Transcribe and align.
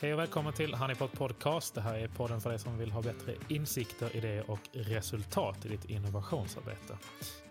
Hej 0.00 0.12
och 0.12 0.18
välkommen 0.18 0.52
till 0.52 0.74
Honeypot 0.74 1.12
Podcast. 1.12 1.74
Det 1.74 1.80
här 1.80 1.98
är 1.98 2.08
podden 2.08 2.40
för 2.40 2.50
dig 2.50 2.58
som 2.58 2.78
vill 2.78 2.90
ha 2.90 3.02
bättre 3.02 3.34
insikter, 3.48 4.16
idéer 4.16 4.50
och 4.50 4.58
resultat 4.72 5.66
i 5.66 5.68
ditt 5.68 5.84
innovationsarbete. 5.84 6.98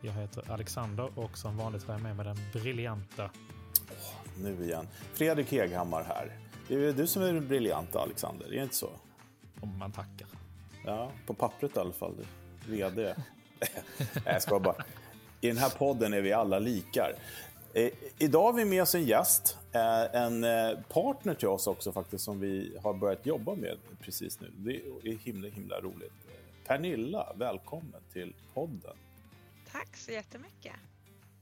Jag 0.01 0.11
heter 0.11 0.51
Alexander 0.51 1.19
och 1.19 1.37
som 1.37 1.57
vanligt 1.57 1.83
har 1.83 1.93
jag 1.93 2.01
med 2.01 2.15
mig 2.15 2.25
den 2.25 2.37
briljanta... 2.53 3.25
Oh, 3.25 4.43
nu 4.43 4.63
igen. 4.63 4.87
Fredrik 5.13 5.51
Heghammar 5.51 6.03
här. 6.03 6.39
Det 6.67 6.75
är 6.75 6.93
du 6.93 7.07
som 7.07 7.21
är 7.21 7.33
den 7.33 7.47
briljanta 7.47 7.99
Alexander, 7.99 8.45
är 8.45 8.51
det 8.51 8.63
inte 8.63 8.75
så? 8.75 8.89
Om 9.59 9.77
man 9.77 9.91
tackar. 9.91 10.27
Ja, 10.85 11.11
på 11.25 11.33
pappret 11.33 11.77
i 11.77 11.79
alla 11.79 11.93
fall. 11.93 12.15
VD. 12.67 13.15
jag 14.25 14.41
ska 14.41 14.59
bara. 14.59 14.83
I 15.41 15.47
den 15.47 15.57
här 15.57 15.69
podden 15.69 16.13
är 16.13 16.21
vi 16.21 16.33
alla 16.33 16.59
likar. 16.59 17.13
Eh, 17.77 17.91
idag 18.17 18.43
har 18.43 18.53
vi 18.53 18.65
med 18.65 18.81
oss 18.81 18.95
en 18.95 19.03
gäst, 19.03 19.57
eh, 19.71 20.15
en 20.15 20.43
eh, 20.43 20.79
partner 20.89 21.33
till 21.33 21.47
oss 21.47 21.67
också 21.67 21.91
faktiskt 21.91 22.23
som 22.23 22.39
vi 22.39 22.77
har 22.83 22.93
börjat 22.93 23.25
jobba 23.25 23.55
med 23.55 23.77
precis 24.01 24.39
nu. 24.39 24.51
Det 24.55 24.75
är 25.09 25.17
himla, 25.17 25.49
himla 25.49 25.81
roligt. 25.81 26.13
Pernilla, 26.65 27.33
välkommen 27.35 28.01
till 28.13 28.35
podden. 28.53 28.97
Tack 29.71 29.97
så 29.97 30.11
jättemycket. 30.11 30.73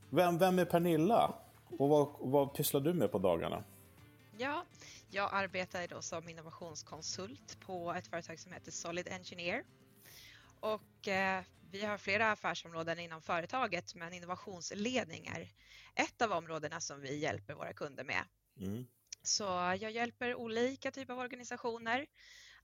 Vem, 0.10 0.38
vem 0.38 0.60
är 0.60 0.66
Pernilla 0.66 1.34
och 1.78 1.90
vad, 1.90 2.08
vad 2.20 2.54
pysslar 2.54 2.82
du 2.82 2.94
med 2.94 3.12
på 3.12 3.20
dagarna? 3.20 3.64
Ja, 4.38 4.64
jag 5.10 5.30
arbetar 5.34 5.88
då 5.88 6.02
som 6.02 6.30
innovationskonsult 6.30 7.58
på 7.66 7.94
ett 7.94 8.08
företag 8.08 8.40
som 8.40 8.52
heter 8.52 8.72
Solid 8.72 9.08
Engineer. 9.08 9.64
Och 10.60 11.08
vi 11.76 11.86
har 11.86 11.98
flera 11.98 12.32
affärsområden 12.32 13.00
inom 13.00 13.22
företaget 13.22 13.96
men 13.96 14.14
innovationsledning 14.14 15.28
är 15.28 15.48
ett 15.96 16.22
av 16.22 16.32
områdena 16.32 16.80
som 16.80 17.02
vi 17.02 17.18
hjälper 17.18 17.54
våra 17.54 17.74
kunder 17.74 18.04
med. 18.04 18.24
Mm. 18.60 18.86
Så 19.24 19.44
jag 19.80 19.92
hjälper 19.92 20.36
olika 20.36 20.92
typer 20.92 21.14
av 21.14 21.20
organisationer 21.20 22.06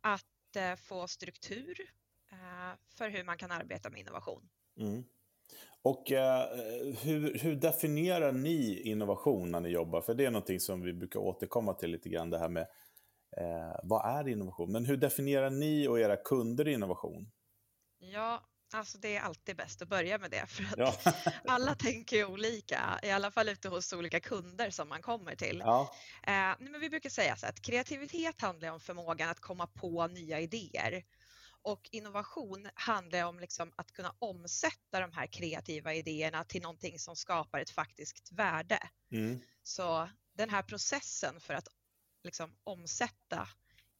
att 0.02 0.56
eh, 0.56 0.76
få 0.76 1.08
struktur 1.08 1.82
eh, 2.32 2.78
för 2.96 3.10
hur 3.10 3.24
man 3.24 3.38
kan 3.38 3.52
arbeta 3.52 3.90
med 3.90 4.00
innovation. 4.00 4.50
Mm. 4.78 5.04
Och 5.82 6.12
eh, 6.12 6.46
hur, 7.02 7.40
hur, 7.40 7.56
definierar 7.56 8.32
ni 8.32 8.82
innovation 8.82 9.52
när 9.52 9.60
ni 9.60 9.70
jobbar? 9.70 10.02
För 10.02 10.14
det 10.14 10.26
är 10.26 10.32
någonting 10.32 10.60
som 10.60 10.82
vi 10.82 10.94
brukar 10.94 11.20
återkomma 11.20 11.74
till 11.74 11.92
lite 11.92 12.10
grann, 12.10 12.30
det 12.30 12.40
här 12.40 12.50
med 12.50 12.68
eh, 13.38 13.80
vad 13.84 14.18
är 14.18 14.28
innovation? 14.28 14.72
Men 14.72 14.86
hur 14.86 14.98
definierar 14.98 15.50
ni 15.50 15.88
och 15.88 16.00
era 16.00 16.18
kunder 16.18 16.68
innovation? 16.68 17.32
Ja, 18.00 18.44
Alltså 18.74 18.98
det 18.98 19.16
är 19.16 19.22
alltid 19.22 19.58
bäst 19.58 19.82
att 19.82 19.88
börja 19.88 20.18
med 20.18 20.32
det 20.32 20.46
för 20.48 20.64
att 20.64 21.06
ja. 21.06 21.14
alla 21.48 21.76
tänker 21.76 22.16
ju 22.16 22.26
olika, 22.26 23.00
i 23.04 23.12
alla 23.12 23.32
fall 23.32 23.50
ute 23.50 23.70
hos 23.70 23.94
olika 23.94 24.20
kunder 24.20 24.70
som 24.70 24.90
man 24.90 25.02
kommer 25.02 25.36
till. 25.36 25.62
Ja. 25.66 25.94
Eh, 26.24 26.56
men 26.60 26.80
vi 26.80 26.90
brukar 26.90 27.10
säga 27.10 27.36
så 27.36 27.48
att 27.48 27.62
kreativitet 27.62 28.42
handlar 28.42 28.72
om 28.72 28.80
förmågan 28.80 29.30
att 29.30 29.40
komma 29.40 29.68
på 29.68 30.08
nya 30.08 30.40
idéer 30.40 31.04
och 31.64 31.90
innovation 31.92 32.70
handlar 32.74 33.24
om 33.26 33.40
liksom 33.40 33.72
att 33.76 33.92
kunna 33.92 34.16
omsätta 34.20 35.00
de 35.00 35.12
här 35.12 35.28
kreativa 35.28 35.94
idéerna 35.94 36.44
till 36.44 36.62
någonting 36.62 37.00
som 37.00 37.16
skapar 37.16 37.60
ett 37.60 37.70
faktiskt 37.70 38.32
värde. 38.32 38.80
Mm. 39.12 39.42
Så 39.64 40.10
den 40.34 40.50
här 40.50 40.64
processen 40.64 41.40
för 41.40 41.54
att 41.54 41.68
liksom 42.24 42.56
omsätta 42.64 43.48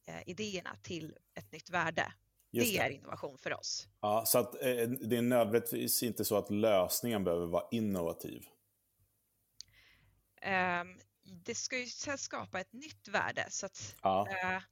eh, 0.06 0.22
idéerna 0.26 0.76
till 0.82 1.16
ett 1.34 1.52
nytt 1.52 1.70
värde 1.70 2.12
det, 2.52 2.78
är 2.78 2.90
innovation 2.90 3.38
för 3.38 3.54
oss. 3.54 3.88
Ja, 4.00 4.24
så 4.26 4.38
att, 4.38 4.54
eh, 4.54 4.88
det 4.88 5.16
är 5.16 5.22
nödvändigtvis 5.22 6.02
inte 6.02 6.24
så 6.24 6.36
att 6.36 6.50
lösningen 6.50 7.24
behöver 7.24 7.46
vara 7.46 7.64
innovativ? 7.70 8.42
Um, 10.46 10.98
det 11.44 11.54
ska 11.54 11.78
ju 11.78 11.86
skapa 12.16 12.60
ett 12.60 12.72
nytt 12.72 13.08
värde. 13.08 13.46
Så 13.50 13.66
att, 13.66 13.94
ja. 14.02 14.26
uh, 14.30 14.62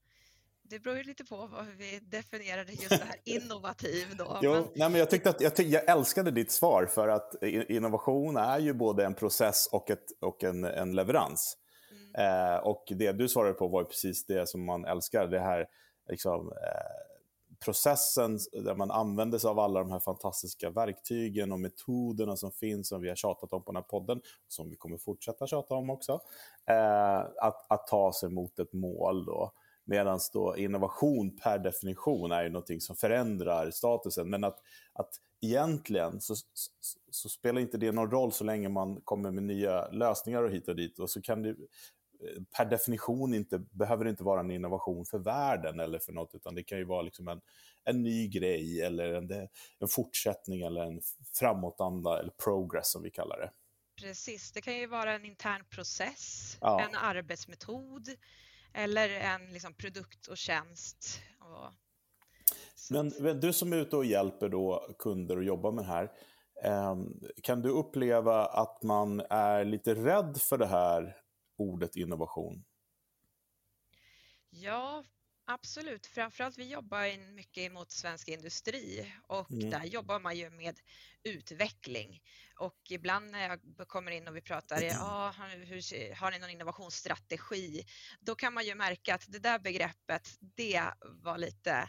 det 0.63 0.79
beror 0.79 0.97
ju 0.97 1.03
lite 1.03 1.25
på 1.25 1.37
vad 1.37 1.67
vi 1.67 1.99
definierade 2.03 2.73
just 2.73 2.91
det 2.91 3.05
här 3.05 3.17
innovativ. 3.25 4.17
Då. 4.17 4.39
jo, 4.43 4.53
men... 4.53 4.63
Nej, 4.75 4.91
men 4.91 4.99
jag, 4.99 5.11
tyckte 5.11 5.31
att, 5.31 5.41
jag, 5.41 5.57
tyck, 5.57 5.69
jag 5.69 5.89
älskade 5.89 6.31
ditt 6.31 6.53
svar 6.53 6.87
för 6.87 7.09
att 7.09 7.43
innovation 7.43 8.37
är 8.37 8.59
ju 8.59 8.73
både 8.73 9.05
en 9.05 9.15
process 9.15 9.69
och, 9.73 9.91
ett, 9.91 10.05
och 10.21 10.45
en, 10.45 10.65
en 10.65 10.95
leverans. 10.95 11.57
Mm. 11.91 12.55
Eh, 12.55 12.57
och 12.57 12.85
det 12.89 13.13
du 13.13 13.29
svarade 13.29 13.55
på 13.55 13.69
var 13.69 13.85
precis 13.85 14.27
det 14.27 14.49
som 14.49 14.65
man 14.65 14.85
älskar. 14.85 15.27
Det 15.27 15.41
här 15.41 15.67
liksom, 16.09 16.53
eh, 16.53 17.10
processen 17.65 18.39
där 18.53 18.75
man 18.75 18.91
använder 18.91 19.39
sig 19.39 19.51
av 19.51 19.59
alla 19.59 19.81
de 19.81 19.91
här 19.91 19.99
fantastiska 19.99 20.71
verktygen 20.71 21.53
och 21.53 21.61
metoderna 21.61 22.37
som 22.37 22.53
finns, 22.53 22.89
som 22.89 23.01
vi 23.03 23.09
har 23.09 23.17
tjatat 23.17 23.53
om 23.53 23.65
på 23.65 23.73
den 23.73 23.77
här 23.77 23.89
podden, 23.89 24.21
som 24.49 24.71
vi 24.71 24.77
kommer 24.77 24.99
fortsätta 24.99 25.47
tjata 25.47 25.75
om 25.75 25.91
också, 25.91 26.21
eh, 26.67 27.19
att, 27.19 27.73
att 27.73 27.87
ta 27.87 28.13
sig 28.13 28.29
mot 28.29 28.59
ett 28.59 28.73
mål. 28.73 29.25
Då. 29.25 29.53
Medan 29.85 30.21
innovation 30.57 31.37
per 31.37 31.59
definition 31.59 32.33
är 32.33 32.43
ju 32.43 32.49
någonting 32.49 32.81
som 32.81 32.97
förändrar 32.97 33.71
statusen. 33.71 34.31
Men 34.31 34.45
att, 34.45 34.59
att 34.93 35.11
egentligen 35.41 36.21
så, 36.21 36.35
så, 36.37 36.71
så, 37.11 37.29
spelar 37.29 37.61
inte 37.61 37.79
det 37.79 37.93
någon 37.93 38.11
roll 38.11 38.33
så 38.33 38.45
länge 38.45 38.69
man 38.69 39.01
kommer 39.01 39.31
med 39.31 39.43
nya 39.43 39.89
lösningar 39.91 40.43
och 40.43 40.51
hit 40.51 40.69
och 40.69 40.77
dit. 40.77 40.99
Och 40.99 41.11
så 41.11 41.23
kan 41.23 41.43
det 41.43 41.57
per 42.57 42.65
definition 42.65 43.35
inte, 43.35 43.59
behöver 43.59 44.05
det 44.05 44.11
inte 44.11 44.25
vara 44.25 44.41
en 44.41 44.51
innovation 44.51 45.05
för 45.05 45.19
världen 45.19 45.81
eller 45.81 45.99
för 45.99 46.13
något, 46.13 46.35
utan 46.35 46.55
det 46.55 46.63
kan 46.63 46.79
ju 46.79 46.85
vara 46.85 47.03
liksom 47.03 47.29
en, 47.29 47.41
en 47.85 48.03
ny 48.03 48.29
grej 48.29 48.83
eller 48.83 49.13
en, 49.13 49.31
en 49.79 49.89
fortsättning 49.89 50.63
eller 50.63 50.81
en 50.83 51.01
framåtanda 51.39 52.19
eller 52.19 52.33
progress 52.45 52.91
som 52.91 53.03
vi 53.03 53.11
kallar 53.11 53.39
det. 53.39 53.51
Precis, 54.01 54.53
det 54.53 54.61
kan 54.61 54.79
ju 54.79 54.87
vara 54.87 55.13
en 55.13 55.25
intern 55.25 55.65
process, 55.71 56.57
ja. 56.61 56.81
en 56.81 56.97
arbetsmetod 56.97 58.09
eller 58.75 59.11
en 59.11 59.53
liksom, 59.53 59.75
produkt 59.75 60.27
och 60.27 60.37
tjänst. 60.37 61.21
Och... 61.41 61.73
Men 62.91 63.41
du 63.41 63.53
som 63.53 63.73
är 63.73 63.77
ute 63.77 63.97
och 63.97 64.05
hjälper 64.05 64.49
då 64.49 64.95
kunder 64.99 65.37
att 65.37 65.45
jobba 65.45 65.71
med 65.71 65.85
det 65.85 65.89
här, 65.89 66.11
ehm, 66.63 67.21
kan 67.43 67.63
du 67.63 67.69
uppleva 67.69 68.47
att 68.47 68.83
man 68.83 69.21
är 69.31 69.65
lite 69.65 69.95
rädd 69.95 70.41
för 70.41 70.59
det 70.59 70.67
här 70.67 71.17
ordet 71.61 71.97
innovation? 71.97 72.65
Ja, 74.51 75.05
absolut. 75.45 76.07
Framförallt 76.07 76.59
vi 76.59 76.69
jobbar 76.69 77.35
mycket 77.35 77.73
mot 77.73 77.91
svensk 77.91 78.29
industri 78.29 79.13
och 79.23 79.51
mm. 79.51 79.71
där 79.71 79.85
jobbar 79.85 80.21
man 80.21 80.37
ju 80.37 80.51
med 80.51 80.81
utveckling. 81.23 82.21
Och 82.57 82.79
ibland 82.91 83.31
när 83.31 83.49
jag 83.49 83.89
kommer 83.89 84.11
in 84.11 84.29
och 84.29 84.37
vi 84.37 84.41
pratar, 84.41 84.83
ja, 84.83 85.35
hur, 85.65 86.15
har 86.15 86.31
ni 86.31 86.39
någon 86.39 86.51
innovationsstrategi? 86.51 87.85
Då 88.21 88.35
kan 88.35 88.55
man 88.55 88.65
ju 88.65 88.75
märka 88.75 89.15
att 89.15 89.25
det 89.29 89.39
där 89.39 89.59
begreppet, 89.59 90.29
det 90.41 90.83
var 91.01 91.39
lite, 91.39 91.89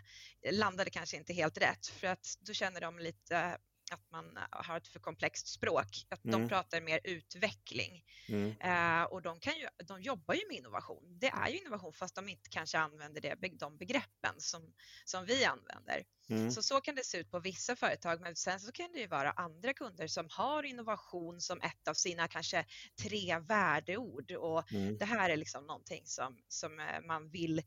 landade 0.52 0.90
kanske 0.90 1.18
inte 1.18 1.34
helt 1.34 1.58
rätt 1.58 1.88
för 1.88 2.08
att 2.08 2.38
då 2.40 2.54
känner 2.54 2.82
de 2.82 3.00
lite 3.00 3.58
att 3.92 4.12
man 4.12 4.40
har 4.50 4.78
ett 4.78 4.88
för 4.88 5.00
komplext 5.00 5.48
språk. 5.48 6.06
Att 6.10 6.26
mm. 6.26 6.42
De 6.42 6.50
pratar 6.50 6.82
mer 6.82 7.00
utveckling. 7.04 8.04
Mm. 8.30 8.56
Eh, 8.60 9.04
och 9.04 9.22
de, 9.22 9.40
kan 9.40 9.54
ju, 9.58 9.68
de 9.86 10.02
jobbar 10.02 10.34
ju 10.36 10.48
med 10.48 10.58
innovation. 10.58 11.18
Det 11.20 11.28
är 11.28 11.50
ju 11.50 11.58
innovation 11.60 11.94
fast 11.94 12.16
de 12.16 12.30
inte 12.30 12.50
kanske 12.50 12.80
använder 12.80 13.22
det, 13.22 13.36
de 13.52 13.78
begreppen 13.78 14.34
som, 14.38 14.74
som 15.06 15.26
vi 15.26 15.46
använder. 15.46 16.04
Mm. 16.30 16.52
Så 16.52 16.64
så 16.64 16.82
kan 16.82 16.96
det 16.96 17.04
se 17.04 17.18
ut 17.18 17.32
på 17.32 17.40
vissa 17.40 17.76
företag 17.76 18.22
men 18.22 18.36
sen 18.36 18.60
så 18.60 18.72
kan 18.72 18.92
det 18.92 19.00
ju 19.00 19.08
vara 19.08 19.32
andra 19.32 19.74
kunder 19.74 20.08
som 20.08 20.28
har 20.30 20.64
innovation 20.64 21.42
som 21.42 21.62
ett 21.62 21.88
av 21.88 21.94
sina 21.94 22.28
kanske 22.28 22.66
tre 23.02 23.40
värdeord 23.40 24.32
och 24.32 24.72
mm. 24.72 24.98
det 24.98 25.06
här 25.06 25.30
är 25.30 25.38
liksom 25.38 25.68
någonting 25.68 26.02
som, 26.06 26.38
som 26.48 26.80
eh, 26.80 27.02
man 27.08 27.30
vill 27.30 27.60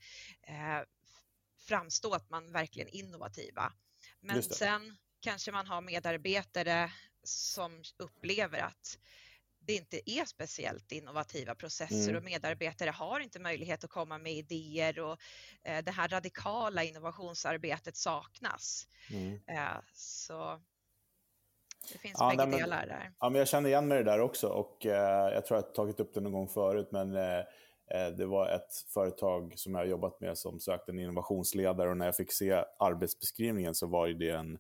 eh, 0.42 0.82
framstå 1.58 2.14
att 2.14 2.30
man 2.30 2.52
verkligen 2.52 2.88
är 2.88 2.94
innovativa. 2.94 3.72
Men 4.20 4.42
sen 4.42 4.96
kanske 5.24 5.52
man 5.52 5.66
har 5.66 5.80
medarbetare 5.80 6.90
som 7.22 7.82
upplever 7.96 8.58
att 8.58 8.98
det 9.66 9.72
inte 9.72 10.10
är 10.10 10.24
speciellt 10.24 10.92
innovativa 10.92 11.54
processer 11.54 12.08
mm. 12.08 12.16
och 12.16 12.24
medarbetare 12.24 12.90
har 12.90 13.20
inte 13.20 13.38
möjlighet 13.38 13.84
att 13.84 13.90
komma 13.90 14.18
med 14.18 14.32
idéer 14.32 15.00
och 15.00 15.18
eh, 15.62 15.84
det 15.84 15.90
här 15.90 16.08
radikala 16.08 16.82
innovationsarbetet 16.82 17.96
saknas. 17.96 18.86
Mm. 19.10 19.40
Eh, 19.46 19.80
så 19.92 20.60
det 21.92 21.98
finns 21.98 22.16
ja, 22.18 22.34
bägge 22.36 22.58
delar 22.58 22.86
där. 22.86 23.12
Ja, 23.20 23.30
men 23.30 23.38
jag 23.38 23.48
känner 23.48 23.68
igen 23.68 23.88
mig 23.88 23.98
det 23.98 24.04
där 24.04 24.20
också 24.20 24.48
och 24.48 24.86
eh, 24.86 25.34
jag 25.34 25.46
tror 25.46 25.58
jag 25.58 25.64
har 25.64 25.72
tagit 25.72 26.00
upp 26.00 26.14
det 26.14 26.20
någon 26.20 26.32
gång 26.32 26.48
förut 26.48 26.88
men 26.90 27.12
det 28.16 28.26
var 28.26 28.48
ett 28.48 28.74
företag 28.94 29.52
som 29.56 29.74
jag 29.74 29.86
jobbat 29.86 30.20
med 30.20 30.38
som 30.38 30.60
sökte 30.60 30.92
en 30.92 30.98
innovationsledare 30.98 31.90
och 31.90 31.96
när 31.96 32.06
jag 32.06 32.16
fick 32.16 32.32
se 32.32 32.64
arbetsbeskrivningen 32.78 33.74
så 33.74 33.86
var 33.86 34.08
det 34.08 34.30
en 34.30 34.58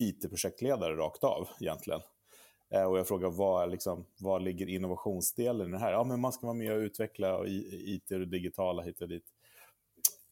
IT-projektledare 0.00 0.96
rakt 0.96 1.24
av 1.24 1.48
egentligen. 1.60 2.00
Eh, 2.70 2.84
och 2.84 2.98
jag 2.98 3.08
frågar 3.08 3.30
vad, 3.30 3.70
liksom, 3.70 4.06
vad 4.20 4.42
ligger 4.42 4.68
innovationsdelen 4.68 5.68
i 5.68 5.70
det 5.70 5.78
här? 5.78 5.92
Ja, 5.92 6.04
men 6.04 6.20
man 6.20 6.32
ska 6.32 6.46
vara 6.46 6.56
med 6.56 6.72
och 6.72 6.78
utveckla 6.78 7.36
och 7.36 7.48
IT 7.48 8.10
och 8.10 8.18
det 8.18 8.26
digitala 8.26 8.82
hit 8.82 9.02
och 9.02 9.08
dit. 9.08 9.24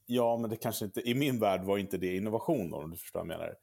Ja, 0.07 0.37
men 0.37 0.51
det 0.51 0.57
kanske 0.57 0.85
inte, 0.85 1.09
i 1.09 1.15
min 1.15 1.41
värld 1.41 1.65
var 1.65 1.79
inte 1.79 1.99
det 1.99 2.17
innovation 2.17 2.75
om 2.75 2.91
du 2.91 2.97
förstår 2.97 3.21
vad 3.21 3.31
jag 3.31 3.39
menar. 3.39 3.55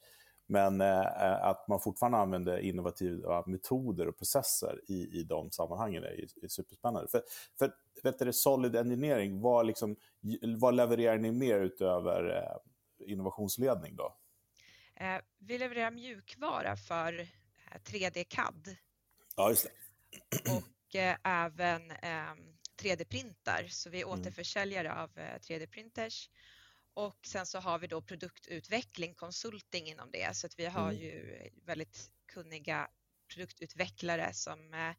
Men 0.47 0.81
eh, 0.81 1.45
att 1.45 1.67
man 1.67 1.79
fortfarande 1.79 2.17
använder 2.17 2.59
innovativa 2.59 3.43
metoder 3.47 4.07
och 4.07 4.17
processer 4.17 4.81
i, 4.87 5.19
i 5.19 5.23
de 5.23 5.51
sammanhangen 5.51 6.03
är, 6.03 6.27
är 6.43 6.47
superspännande. 6.47 7.07
För, 7.07 7.21
för 7.59 7.71
vet 8.03 8.19
du, 8.19 8.33
solid 8.33 8.75
engineering, 8.75 9.41
vad, 9.41 9.65
liksom, 9.65 9.95
vad 10.57 10.75
levererar 10.75 11.17
ni 11.17 11.31
mer 11.31 11.59
utöver 11.59 12.37
eh, 12.37 13.11
innovationsledning 13.11 13.95
då? 13.95 14.15
Eh, 14.95 15.21
vi 15.37 15.57
levererar 15.57 15.91
mjukvara 15.91 16.75
för 16.75 17.27
3D-CAD. 17.83 18.67
Eh, 18.67 18.75
ja, 19.35 19.49
just 19.49 19.67
det. 19.67 20.51
Och 20.51 20.95
eh, 20.95 21.17
även 21.23 21.91
3D-printar, 22.81 23.61
ehm, 23.63 23.69
så 23.69 23.89
vi 23.89 24.01
är 24.01 24.05
mm. 24.05 24.19
återförsäljare 24.19 24.93
av 24.93 25.09
3D-printers. 25.17 26.29
Och 26.93 27.19
sen 27.27 27.45
så 27.45 27.59
har 27.59 27.79
vi 27.79 27.87
då 27.87 28.01
produktutveckling, 28.01 29.15
konsulting 29.15 29.87
inom 29.87 30.11
det, 30.11 30.35
så 30.35 30.47
att 30.47 30.59
vi 30.59 30.65
har 30.65 30.89
mm. 30.89 31.01
ju 31.01 31.49
väldigt 31.65 32.11
kunniga 32.25 32.89
produktutvecklare 33.33 34.33
som 34.33 34.93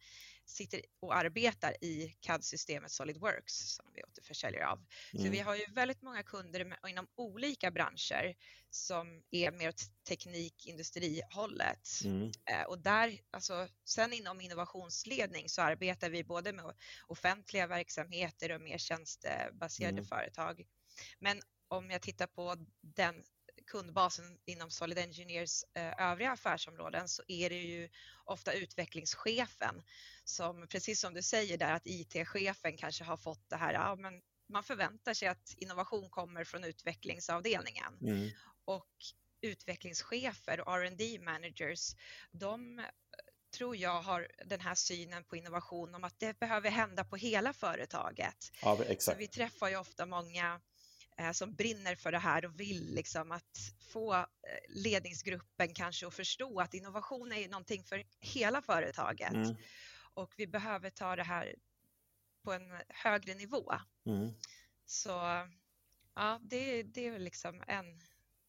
sitter 0.46 0.80
och 1.00 1.16
arbetar 1.16 1.84
i 1.84 2.16
CAD-systemet 2.20 2.90
SolidWorks 2.90 3.74
som 3.74 3.86
vi 3.94 4.02
återförsäljare 4.02 4.66
av. 4.66 4.78
Mm. 4.78 5.24
Så 5.24 5.30
vi 5.30 5.38
har 5.38 5.54
ju 5.54 5.66
väldigt 5.74 6.02
många 6.02 6.22
kunder 6.22 6.76
inom 6.88 7.06
olika 7.14 7.70
branscher 7.70 8.36
som 8.70 9.22
är 9.30 9.50
mer 9.50 9.68
åt 9.68 9.82
teknikindustrihållet. 10.08 11.88
Mm. 12.04 12.30
Eh, 12.50 12.62
och 12.62 12.78
där, 12.78 13.20
alltså, 13.30 13.68
sen 13.84 14.12
inom 14.12 14.40
innovationsledning 14.40 15.48
så 15.48 15.62
arbetar 15.62 16.10
vi 16.10 16.24
både 16.24 16.52
med 16.52 16.74
offentliga 17.06 17.66
verksamheter 17.66 18.52
och 18.52 18.60
mer 18.60 18.78
tjänstebaserade 18.78 19.92
mm. 19.92 20.04
företag. 20.04 20.66
Men 21.18 21.40
om 21.68 21.90
jag 21.90 22.02
tittar 22.02 22.26
på 22.26 22.56
den 22.80 23.24
kundbasen 23.66 24.38
inom 24.44 24.70
Solid 24.70 24.98
Engineers 24.98 25.64
eh, 25.74 26.10
övriga 26.10 26.30
affärsområden 26.30 27.08
så 27.08 27.22
är 27.28 27.50
det 27.50 27.62
ju 27.62 27.88
ofta 28.24 28.52
utvecklingschefen 28.52 29.82
som, 30.24 30.66
precis 30.68 31.00
som 31.00 31.14
du 31.14 31.22
säger 31.22 31.58
där, 31.58 31.72
att 31.72 31.86
IT-chefen 31.86 32.76
kanske 32.76 33.04
har 33.04 33.16
fått 33.16 33.48
det 33.48 33.56
här, 33.56 33.72
ja 33.72 33.96
men 33.96 34.22
man 34.48 34.64
förväntar 34.64 35.14
sig 35.14 35.28
att 35.28 35.54
innovation 35.56 36.10
kommer 36.10 36.44
från 36.44 36.64
utvecklingsavdelningen. 36.64 37.98
Mm. 38.00 38.30
Och 38.64 38.90
utvecklingschefer 39.40 40.60
och 40.60 40.74
R&D 40.74 41.18
managers, 41.20 41.96
de 42.30 42.78
eh, 42.78 42.84
tror 43.56 43.76
jag 43.76 44.02
har 44.02 44.28
den 44.44 44.60
här 44.60 44.74
synen 44.74 45.24
på 45.24 45.36
innovation 45.36 45.94
om 45.94 46.04
att 46.04 46.18
det 46.18 46.38
behöver 46.38 46.70
hända 46.70 47.04
på 47.04 47.16
hela 47.16 47.52
företaget. 47.52 48.52
Ja, 48.62 48.78
exakt. 48.84 49.02
Så 49.02 49.18
vi 49.18 49.28
träffar 49.28 49.68
ju 49.68 49.76
ofta 49.76 50.06
många 50.06 50.60
som 51.32 51.54
brinner 51.54 51.94
för 51.94 52.12
det 52.12 52.18
här 52.18 52.44
och 52.44 52.60
vill 52.60 52.94
liksom 52.94 53.32
att 53.32 53.72
få 53.92 54.14
eh, 54.14 54.24
ledningsgruppen 54.68 55.74
kanske 55.74 56.06
att 56.06 56.14
förstå 56.14 56.60
att 56.60 56.74
innovation 56.74 57.32
är 57.32 57.48
någonting 57.48 57.84
för 57.84 58.04
hela 58.20 58.62
företaget. 58.62 59.32
Mm. 59.32 59.56
Och 60.14 60.32
vi 60.36 60.46
behöver 60.46 60.90
ta 60.90 61.16
det 61.16 61.22
här 61.22 61.54
på 62.42 62.52
en 62.52 62.80
högre 62.88 63.34
nivå. 63.34 63.74
Mm. 64.06 64.30
Så 64.84 65.10
ja, 66.14 66.40
det, 66.42 66.82
det 66.82 67.06
är 67.06 67.18
liksom 67.18 67.62
en 67.66 68.00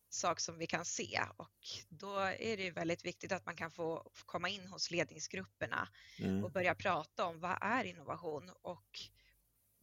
sak 0.09 0.39
som 0.39 0.57
vi 0.57 0.67
kan 0.67 0.85
se 0.85 1.21
och 1.37 1.67
då 1.89 2.17
är 2.19 2.57
det 2.57 2.71
väldigt 2.71 3.05
viktigt 3.05 3.31
att 3.31 3.45
man 3.45 3.55
kan 3.55 3.71
få 3.71 4.11
komma 4.25 4.49
in 4.49 4.67
hos 4.67 4.91
ledningsgrupperna 4.91 5.89
mm. 6.19 6.43
och 6.43 6.51
börja 6.51 6.75
prata 6.75 7.25
om 7.25 7.39
vad 7.39 7.57
är 7.61 7.83
innovation 7.83 8.51
och 8.61 8.99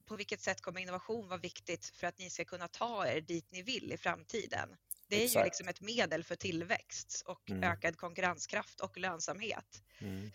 på 0.06 0.16
vilket 0.16 0.40
sätt 0.40 0.60
kommer 0.60 0.80
innovation 0.80 1.28
vara 1.28 1.40
viktigt 1.40 1.86
för 1.86 2.06
att 2.06 2.18
ni 2.18 2.30
ska 2.30 2.44
kunna 2.44 2.68
ta 2.68 3.06
er 3.06 3.20
dit 3.20 3.50
ni 3.50 3.62
vill 3.62 3.92
i 3.92 3.96
framtiden? 3.96 4.76
Det 5.08 5.16
är 5.16 5.24
Exakt. 5.24 5.44
ju 5.44 5.44
liksom 5.44 5.68
ett 5.68 5.80
medel 5.80 6.24
för 6.24 6.36
tillväxt 6.36 7.22
och 7.26 7.50
mm. 7.50 7.62
ökad 7.62 7.96
konkurrenskraft 7.96 8.80
och 8.80 8.98
lönsamhet. 8.98 9.82
Mm. 9.98 10.30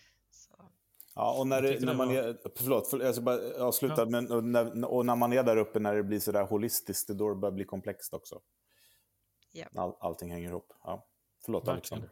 Ja, 1.15 1.39
och 1.39 1.47
när, 1.47 1.61
det, 1.61 1.85
när 1.85 1.93
man 1.93 2.11
är, 2.11 2.37
förlåt, 2.55 2.89
jag 2.91 3.15
ska 3.15 3.23
bara 3.23 3.63
avsluta, 3.63 4.01
ja. 4.01 4.05
men, 4.05 4.31
och 4.31 4.43
när, 4.43 4.85
och 4.85 5.05
när 5.05 5.15
man 5.15 5.33
är 5.33 5.43
där 5.43 5.57
uppe 5.57 5.79
när 5.79 5.95
det 5.95 6.03
blir 6.03 6.19
så 6.19 6.31
där 6.31 6.43
holistiskt, 6.43 7.07
det 7.07 7.13
då 7.13 7.29
det 7.29 7.35
börjar 7.35 7.53
bli 7.53 7.65
komplext 7.65 8.13
också. 8.13 8.41
Yep. 9.53 9.77
All, 9.77 9.93
allting 9.99 10.31
hänger 10.31 10.49
ihop. 10.49 10.73
Ja. 10.83 11.07
Förlåt 11.45 11.67
Verkligen. 11.67 11.75
Alexander. 11.75 12.09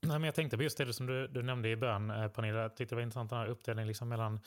Nej, 0.00 0.18
men 0.18 0.24
jag 0.24 0.34
tänkte 0.34 0.56
på 0.56 0.62
just 0.62 0.78
det 0.78 0.92
som 0.92 1.06
du, 1.06 1.28
du 1.28 1.42
nämnde 1.42 1.68
i 1.68 1.76
början, 1.76 2.10
eh, 2.10 2.28
Pernilla. 2.28 2.58
Jag 2.58 2.76
tyckte 2.76 2.94
det 2.94 2.96
var 2.96 3.02
intressant 3.02 3.30
den 3.30 3.38
här 3.38 3.46
uppdelningen 3.46 3.88
liksom 3.88 4.08
mellan 4.08 4.40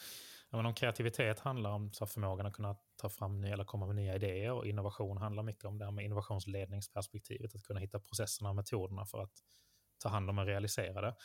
men 0.57 0.65
om 0.65 0.73
kreativitet 0.73 1.39
handlar 1.39 1.71
om 1.71 1.93
så 1.93 2.05
förmågan 2.05 2.45
att 2.45 2.53
kunna 2.53 2.75
ta 2.95 3.09
fram 3.09 3.41
nya 3.41 3.53
eller 3.53 3.63
komma 3.63 3.87
med 3.87 3.95
nya 3.95 4.15
idéer 4.15 4.51
och 4.51 4.65
innovation 4.67 5.17
handlar 5.17 5.43
mycket 5.43 5.65
om 5.65 5.77
det 5.77 5.85
här 5.85 5.91
med 5.91 6.05
innovationsledningsperspektivet, 6.05 7.55
att 7.55 7.63
kunna 7.63 7.79
hitta 7.79 7.99
processerna 7.99 8.49
och 8.49 8.55
metoderna 8.55 9.05
för 9.05 9.21
att 9.21 9.43
ta 9.97 10.09
hand 10.09 10.29
om 10.29 10.39
och 10.39 10.45
realisera 10.45 11.01
det. 11.01 11.15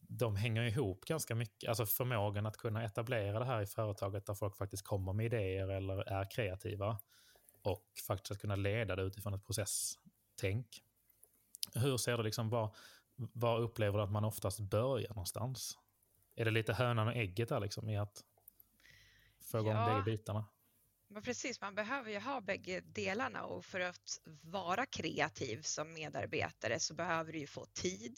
De 0.00 0.36
hänger 0.36 0.62
ihop 0.62 1.04
ganska 1.04 1.34
mycket, 1.34 1.68
alltså 1.68 1.86
förmågan 1.86 2.46
att 2.46 2.56
kunna 2.56 2.84
etablera 2.84 3.38
det 3.38 3.44
här 3.44 3.62
i 3.62 3.66
företaget 3.66 4.26
där 4.26 4.34
folk 4.34 4.56
faktiskt 4.56 4.84
kommer 4.84 5.12
med 5.12 5.26
idéer 5.26 5.68
eller 5.68 6.08
är 6.08 6.30
kreativa 6.30 6.98
och 7.62 7.86
faktiskt 8.06 8.32
att 8.32 8.40
kunna 8.40 8.56
leda 8.56 8.96
det 8.96 9.02
utifrån 9.02 9.34
ett 9.34 9.44
processtänk. 9.44 10.82
Hur 11.74 11.96
ser 11.96 12.16
du 12.16 12.22
liksom, 12.22 12.50
var, 12.50 12.74
var 13.16 13.58
upplever 13.58 13.98
du 13.98 14.04
att 14.04 14.12
man 14.12 14.24
oftast 14.24 14.60
börjar 14.60 15.08
någonstans? 15.08 15.78
Är 16.38 16.44
det 16.44 16.50
lite 16.50 16.72
hönan 16.72 17.08
och 17.08 17.16
ägget 17.16 17.48
där 17.48 17.60
liksom 17.60 17.88
i 17.88 17.96
att 17.96 18.24
få 19.40 19.58
igång 19.58 19.72
ja. 19.72 19.86
bägge 19.86 20.16
bitarna? 20.16 20.48
Men 21.08 21.22
precis, 21.22 21.60
man 21.60 21.74
behöver 21.74 22.10
ju 22.10 22.18
ha 22.18 22.40
bägge 22.40 22.80
delarna 22.80 23.44
och 23.44 23.64
för 23.64 23.80
att 23.80 24.20
vara 24.42 24.86
kreativ 24.86 25.62
som 25.62 25.92
medarbetare 25.92 26.80
så 26.80 26.94
behöver 26.94 27.32
du 27.32 27.38
ju 27.38 27.46
få 27.46 27.66
tid 27.66 28.16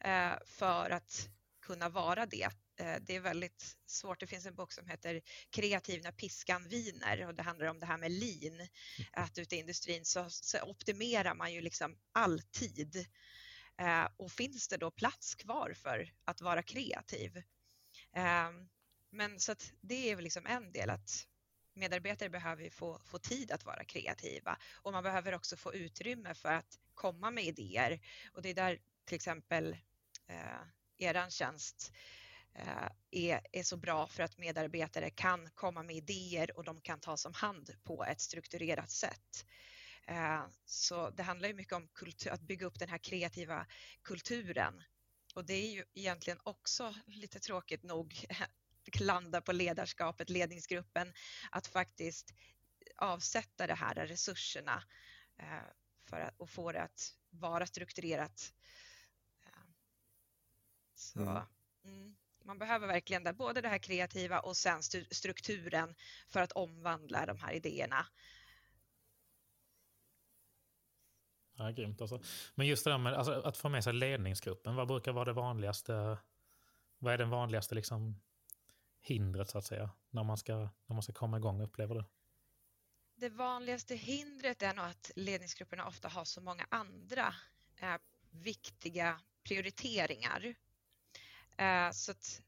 eh, 0.00 0.32
för 0.44 0.90
att 0.90 1.28
kunna 1.60 1.88
vara 1.88 2.26
det. 2.26 2.48
Eh, 2.80 2.96
det 3.00 3.16
är 3.16 3.20
väldigt 3.20 3.76
svårt. 3.86 4.20
Det 4.20 4.26
finns 4.26 4.46
en 4.46 4.54
bok 4.54 4.72
som 4.72 4.86
heter 4.86 5.20
Kreativ 5.50 6.02
när 6.02 6.12
piskan 6.12 6.68
viner 6.68 7.26
och 7.26 7.34
det 7.34 7.42
handlar 7.42 7.66
om 7.66 7.80
det 7.80 7.86
här 7.86 7.98
med 7.98 8.10
lean. 8.10 8.68
Att 9.12 9.38
ute 9.38 9.56
i 9.56 9.58
industrin 9.58 10.04
så, 10.04 10.26
så 10.30 10.62
optimerar 10.62 11.34
man 11.34 11.52
ju 11.52 11.60
liksom 11.60 11.96
alltid 12.12 13.06
Eh, 13.80 14.08
och 14.16 14.32
finns 14.32 14.68
det 14.68 14.76
då 14.76 14.90
plats 14.90 15.34
kvar 15.34 15.72
för 15.74 16.12
att 16.24 16.40
vara 16.40 16.62
kreativ? 16.62 17.36
Eh, 18.12 18.50
men 19.10 19.40
så 19.40 19.52
att 19.52 19.72
det 19.80 20.10
är 20.10 20.16
väl 20.16 20.24
liksom 20.24 20.46
en 20.46 20.72
del 20.72 20.90
att 20.90 21.26
medarbetare 21.74 22.30
behöver 22.30 22.70
få, 22.70 23.00
få 23.04 23.18
tid 23.18 23.52
att 23.52 23.64
vara 23.64 23.84
kreativa 23.84 24.58
och 24.82 24.92
man 24.92 25.02
behöver 25.02 25.34
också 25.34 25.56
få 25.56 25.74
utrymme 25.74 26.34
för 26.34 26.52
att 26.52 26.78
komma 26.94 27.30
med 27.30 27.44
idéer 27.44 28.00
och 28.32 28.42
det 28.42 28.50
är 28.50 28.54
där 28.54 28.78
till 29.04 29.16
exempel 29.16 29.76
eh, 30.26 30.62
eran 30.98 31.30
tjänst 31.30 31.92
eh, 32.54 32.88
är, 33.10 33.40
är 33.52 33.62
så 33.62 33.76
bra 33.76 34.06
för 34.06 34.22
att 34.22 34.38
medarbetare 34.38 35.10
kan 35.10 35.50
komma 35.54 35.82
med 35.82 35.96
idéer 35.96 36.56
och 36.56 36.64
de 36.64 36.80
kan 36.80 37.00
tas 37.00 37.26
om 37.26 37.34
hand 37.34 37.70
på 37.84 38.04
ett 38.04 38.20
strukturerat 38.20 38.90
sätt. 38.90 39.46
Eh, 40.10 40.46
så 40.64 41.10
det 41.10 41.22
handlar 41.22 41.48
ju 41.48 41.54
mycket 41.54 41.72
om 41.72 41.88
kultur, 41.88 42.30
att 42.30 42.40
bygga 42.40 42.66
upp 42.66 42.78
den 42.78 42.88
här 42.88 42.98
kreativa 42.98 43.66
kulturen. 44.02 44.82
Och 45.34 45.44
det 45.44 45.54
är 45.54 45.70
ju 45.70 45.84
egentligen 45.94 46.38
också 46.42 46.94
lite 47.06 47.40
tråkigt 47.40 47.82
nog 47.82 48.26
landa 49.00 49.40
på 49.40 49.52
ledarskapet, 49.52 50.30
ledningsgruppen, 50.30 51.12
att 51.50 51.66
faktiskt 51.66 52.34
avsätta 52.96 53.66
de 53.66 53.74
här 53.74 53.94
resurserna 53.94 54.82
eh, 55.36 55.62
för 56.00 56.20
att 56.20 56.50
få 56.50 56.72
det 56.72 56.82
att 56.82 57.14
vara 57.30 57.66
strukturerat. 57.66 58.52
Eh, 59.46 59.62
så, 60.94 61.20
mm. 61.20 61.42
Mm, 61.84 62.16
man 62.44 62.58
behöver 62.58 62.86
verkligen 62.86 63.24
det, 63.24 63.32
både 63.32 63.60
det 63.60 63.68
här 63.68 63.78
kreativa 63.78 64.40
och 64.40 64.56
sen 64.56 64.82
strukturen 65.10 65.94
för 66.28 66.40
att 66.40 66.52
omvandla 66.52 67.26
de 67.26 67.38
här 67.38 67.52
idéerna. 67.52 68.06
Ja, 71.60 71.70
grymt 71.70 72.00
alltså. 72.00 72.20
Men 72.54 72.66
just 72.66 72.84
det 72.84 72.90
där 72.90 72.98
med 72.98 73.14
alltså, 73.14 73.32
att 73.32 73.56
få 73.56 73.68
med 73.68 73.84
sig 73.84 73.92
ledningsgruppen, 73.92 74.76
vad 74.76 74.88
brukar 74.88 75.12
vara 75.12 75.24
det 75.24 75.32
vanligaste? 75.32 76.18
Vad 76.98 77.14
är 77.14 77.18
det 77.18 77.24
vanligaste 77.24 77.74
liksom, 77.74 78.20
hindret 79.00 79.50
så 79.50 79.58
att 79.58 79.64
säga, 79.64 79.90
när 80.10 80.24
man, 80.24 80.36
ska, 80.36 80.56
när 80.56 80.94
man 80.94 81.02
ska 81.02 81.12
komma 81.12 81.36
igång, 81.36 81.62
upplever 81.62 81.94
du? 81.94 82.04
Det 83.14 83.28
vanligaste 83.28 83.94
hindret 83.94 84.62
är 84.62 84.74
nog 84.74 84.84
att 84.84 85.10
ledningsgrupperna 85.16 85.86
ofta 85.86 86.08
har 86.08 86.24
så 86.24 86.40
många 86.40 86.66
andra 86.68 87.34
eh, 87.76 87.96
viktiga 88.30 89.20
prioriteringar. 89.42 90.54
Eh, 91.56 91.90
så 91.90 92.10
att 92.10 92.42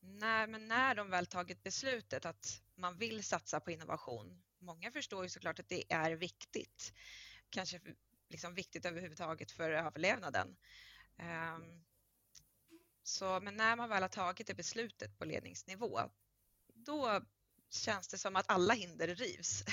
när, 0.00 0.46
men 0.46 0.68
när 0.68 0.94
de 0.94 1.10
väl 1.10 1.26
tagit 1.26 1.62
beslutet 1.62 2.26
att 2.26 2.62
man 2.74 2.96
vill 2.96 3.24
satsa 3.24 3.60
på 3.60 3.70
innovation, 3.70 4.42
många 4.58 4.90
förstår 4.90 5.22
ju 5.22 5.28
såklart 5.28 5.58
att 5.58 5.68
det 5.68 5.92
är 5.92 6.10
viktigt, 6.10 6.92
kanske 7.50 7.80
liksom 8.28 8.54
viktigt 8.54 8.86
överhuvudtaget 8.86 9.50
för 9.50 9.70
överlevnaden. 9.70 10.56
Um, 11.18 11.84
så, 13.02 13.40
men 13.40 13.56
när 13.56 13.76
man 13.76 13.88
väl 13.88 14.02
har 14.02 14.08
tagit 14.08 14.46
det 14.46 14.54
beslutet 14.54 15.18
på 15.18 15.24
ledningsnivå, 15.24 16.00
då 16.74 17.20
känns 17.70 18.08
det 18.08 18.18
som 18.18 18.36
att 18.36 18.50
alla 18.50 18.74
hinder 18.74 19.14
rivs. 19.14 19.64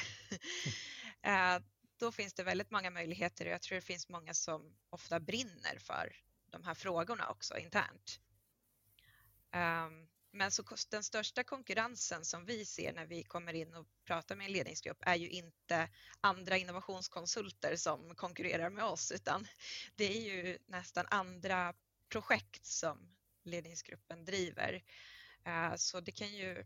uh, 1.28 1.66
då 1.98 2.12
finns 2.12 2.34
det 2.34 2.44
väldigt 2.44 2.72
många 2.72 2.90
möjligheter 2.90 3.46
och 3.46 3.52
jag 3.52 3.62
tror 3.62 3.76
det 3.76 3.82
finns 3.82 4.10
många 4.10 4.34
som 4.34 4.78
ofta 4.90 5.20
brinner 5.20 5.78
för 5.80 6.16
de 6.46 6.64
här 6.64 6.74
frågorna 6.74 7.30
också 7.30 7.58
internt. 7.58 8.20
Um, 9.56 10.08
men 10.36 10.52
så 10.52 10.64
den 10.90 11.04
största 11.04 11.44
konkurrensen 11.44 12.26
som 12.26 12.46
vi 12.46 12.66
ser 12.66 12.94
när 12.94 13.06
vi 13.06 13.24
kommer 13.24 13.54
in 13.54 13.74
och 13.74 13.88
pratar 14.06 14.36
med 14.36 14.46
en 14.46 14.52
ledningsgrupp 14.52 14.98
är 15.02 15.16
ju 15.16 15.30
inte 15.30 15.90
andra 16.22 16.58
innovationskonsulter 16.58 17.76
som 17.76 18.16
konkurrerar 18.16 18.70
med 18.70 18.84
oss 18.84 19.12
utan 19.12 19.48
det 19.96 20.18
är 20.18 20.22
ju 20.22 20.58
nästan 20.66 21.06
andra 21.10 21.74
projekt 22.10 22.66
som 22.66 23.16
ledningsgruppen 23.44 24.26
driver. 24.26 24.84
Eh, 25.46 25.76
så 25.76 26.00
det 26.00 26.12
kan 26.12 26.34
ju 26.34 26.66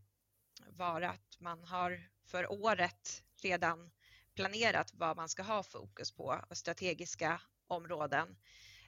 vara 0.68 1.10
att 1.10 1.40
man 1.40 1.64
har 1.64 2.10
för 2.26 2.52
året 2.52 3.24
redan 3.42 3.92
planerat 4.34 4.94
vad 4.94 5.18
man 5.18 5.30
ska 5.30 5.44
ha 5.44 5.64
fokus 5.64 6.12
på 6.12 6.46
och 6.50 6.58
strategiska 6.58 7.42
områden. 7.68 8.38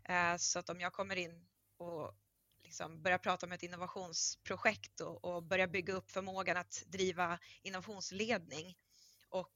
Eh, 0.03 0.37
så 0.37 0.59
att 0.59 0.69
om 0.69 0.79
jag 0.79 0.93
kommer 0.93 1.15
in 1.15 1.47
och 1.77 2.15
liksom 2.71 3.01
börja 3.01 3.17
prata 3.17 3.45
om 3.45 3.51
ett 3.51 3.63
innovationsprojekt 3.63 5.01
och, 5.01 5.25
och 5.25 5.43
börja 5.43 5.67
bygga 5.67 5.93
upp 5.93 6.11
förmågan 6.11 6.57
att 6.57 6.83
driva 6.87 7.39
innovationsledning 7.61 8.77
och 9.29 9.53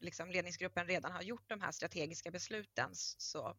liksom 0.00 0.30
ledningsgruppen 0.30 0.86
redan 0.86 1.12
har 1.12 1.22
gjort 1.22 1.48
de 1.48 1.60
här 1.60 1.72
strategiska 1.72 2.30
besluten 2.30 2.90
så 2.94 3.56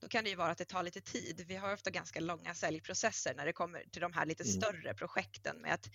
då 0.00 0.08
kan 0.08 0.24
det 0.24 0.30
ju 0.30 0.36
vara 0.36 0.50
att 0.50 0.58
det 0.58 0.64
tar 0.64 0.82
lite 0.82 1.00
tid. 1.00 1.44
Vi 1.48 1.56
har 1.56 1.72
ofta 1.72 1.90
ganska 1.90 2.20
långa 2.20 2.54
säljprocesser 2.54 3.34
när 3.34 3.46
det 3.46 3.52
kommer 3.52 3.84
till 3.84 4.02
de 4.02 4.12
här 4.12 4.26
lite 4.26 4.42
mm. 4.42 4.52
större 4.52 4.94
projekten 4.94 5.56
med 5.56 5.74
att 5.74 5.86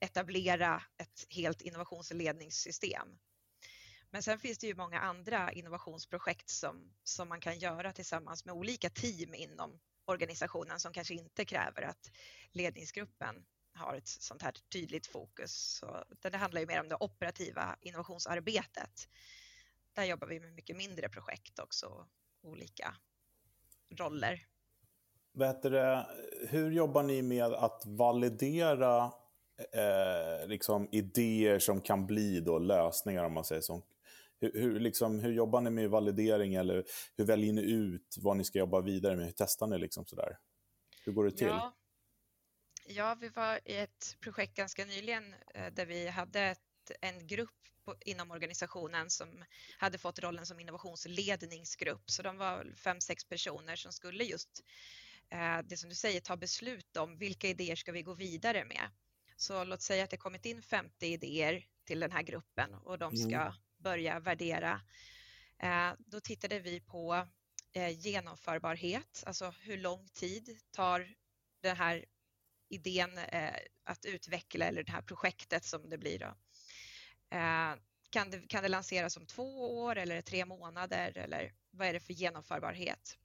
etablera 0.00 0.82
ett 0.98 1.26
helt 1.30 1.60
innovationsledningssystem. 1.60 3.08
Men 4.10 4.22
sen 4.22 4.38
finns 4.38 4.58
det 4.58 4.66
ju 4.66 4.74
många 4.74 5.00
andra 5.00 5.52
innovationsprojekt 5.52 6.50
som, 6.50 6.92
som 7.02 7.28
man 7.28 7.40
kan 7.40 7.58
göra 7.58 7.92
tillsammans 7.92 8.44
med 8.44 8.54
olika 8.54 8.90
team 8.90 9.34
inom 9.34 9.80
organisationen 10.04 10.80
som 10.80 10.92
kanske 10.92 11.14
inte 11.14 11.44
kräver 11.44 11.82
att 11.82 12.10
ledningsgruppen 12.52 13.44
har 13.74 13.94
ett 13.94 14.08
sånt 14.08 14.42
här 14.42 14.54
tydligt 14.72 15.06
fokus. 15.06 15.52
Så 15.52 16.04
det 16.30 16.36
handlar 16.36 16.60
ju 16.60 16.66
mer 16.66 16.80
om 16.80 16.88
det 16.88 16.96
operativa 17.00 17.76
innovationsarbetet. 17.80 19.08
Där 19.92 20.04
jobbar 20.04 20.26
vi 20.26 20.40
med 20.40 20.52
mycket 20.52 20.76
mindre 20.76 21.08
projekt 21.08 21.58
också, 21.58 22.06
olika 22.42 22.96
roller. 23.98 24.46
Hur 26.48 26.70
jobbar 26.70 27.02
ni 27.02 27.22
med 27.22 27.52
att 27.52 27.82
validera 27.86 29.12
eh, 29.72 30.46
liksom 30.46 30.88
idéer 30.92 31.58
som 31.58 31.80
kan 31.80 32.06
bli 32.06 32.40
då 32.40 32.58
lösningar, 32.58 33.24
om 33.24 33.32
man 33.32 33.44
säger 33.44 33.62
så, 33.62 33.82
hur, 34.42 34.52
hur, 34.54 34.80
liksom, 34.80 35.20
hur 35.20 35.32
jobbar 35.32 35.60
ni 35.60 35.70
med 35.70 35.90
validering 35.90 36.54
eller 36.54 36.84
hur 37.16 37.24
väljer 37.24 37.52
ni 37.52 37.62
ut 37.62 38.16
vad 38.18 38.36
ni 38.36 38.44
ska 38.44 38.58
jobba 38.58 38.80
vidare 38.80 39.16
med? 39.16 39.24
Hur 39.24 39.32
testar 39.36 39.66
ni 39.66 39.78
liksom 39.78 40.06
sådär? 40.06 40.38
Hur 41.04 41.12
går 41.12 41.24
det 41.24 41.30
till? 41.30 41.46
Ja, 41.46 41.76
ja 42.86 43.16
vi 43.20 43.28
var 43.28 43.60
i 43.64 43.76
ett 43.76 44.16
projekt 44.20 44.54
ganska 44.54 44.84
nyligen 44.84 45.34
eh, 45.54 45.72
där 45.72 45.86
vi 45.86 46.08
hade 46.08 46.40
ett, 46.40 46.90
en 47.00 47.26
grupp 47.26 47.50
på, 47.84 47.94
inom 48.00 48.30
organisationen 48.30 49.10
som 49.10 49.44
hade 49.78 49.98
fått 49.98 50.18
rollen 50.18 50.46
som 50.46 50.60
innovationsledningsgrupp. 50.60 52.10
Så 52.10 52.22
de 52.22 52.38
var 52.38 52.74
fem, 52.76 53.00
sex 53.00 53.24
personer 53.24 53.76
som 53.76 53.92
skulle 53.92 54.24
just 54.24 54.64
eh, 55.28 55.58
det 55.64 55.76
som 55.76 55.88
du 55.88 55.94
säger, 55.94 56.20
ta 56.20 56.36
beslut 56.36 56.96
om 56.96 57.18
vilka 57.18 57.48
idéer 57.48 57.76
ska 57.76 57.92
vi 57.92 58.02
gå 58.02 58.14
vidare 58.14 58.64
med. 58.64 58.90
Så 59.36 59.64
låt 59.64 59.82
säga 59.82 60.04
att 60.04 60.10
det 60.10 60.16
kommit 60.16 60.46
in 60.46 60.62
50 60.62 61.06
idéer 61.06 61.66
till 61.84 62.00
den 62.00 62.12
här 62.12 62.22
gruppen 62.22 62.74
och 62.74 62.98
de 62.98 63.16
ska 63.16 63.36
mm 63.36 63.52
börja 63.82 64.20
värdera. 64.20 64.80
Eh, 65.58 65.92
då 65.98 66.20
tittade 66.20 66.60
vi 66.60 66.80
på 66.80 67.26
eh, 67.72 67.88
genomförbarhet, 67.88 69.22
alltså 69.26 69.54
hur 69.60 69.78
lång 69.78 70.08
tid 70.08 70.58
tar 70.70 71.14
den 71.62 71.76
här 71.76 72.04
idén 72.68 73.18
eh, 73.18 73.54
att 73.84 74.04
utveckla 74.04 74.66
eller 74.66 74.82
det 74.82 74.92
här 74.92 75.02
projektet 75.02 75.64
som 75.64 75.90
det 75.90 75.98
blir. 75.98 76.18
Då. 76.18 76.34
Kan 78.10 78.30
det, 78.30 78.48
kan 78.48 78.62
det 78.62 78.68
lanseras 78.68 79.16
om 79.16 79.26
två 79.26 79.78
år 79.82 79.96
eller 79.96 80.22
tre 80.22 80.44
månader 80.44 81.18
eller 81.18 81.54
vad 81.70 81.88
är 81.88 81.92
det 81.92 82.00
för 82.00 82.12
genomförbarhet? 82.12 83.18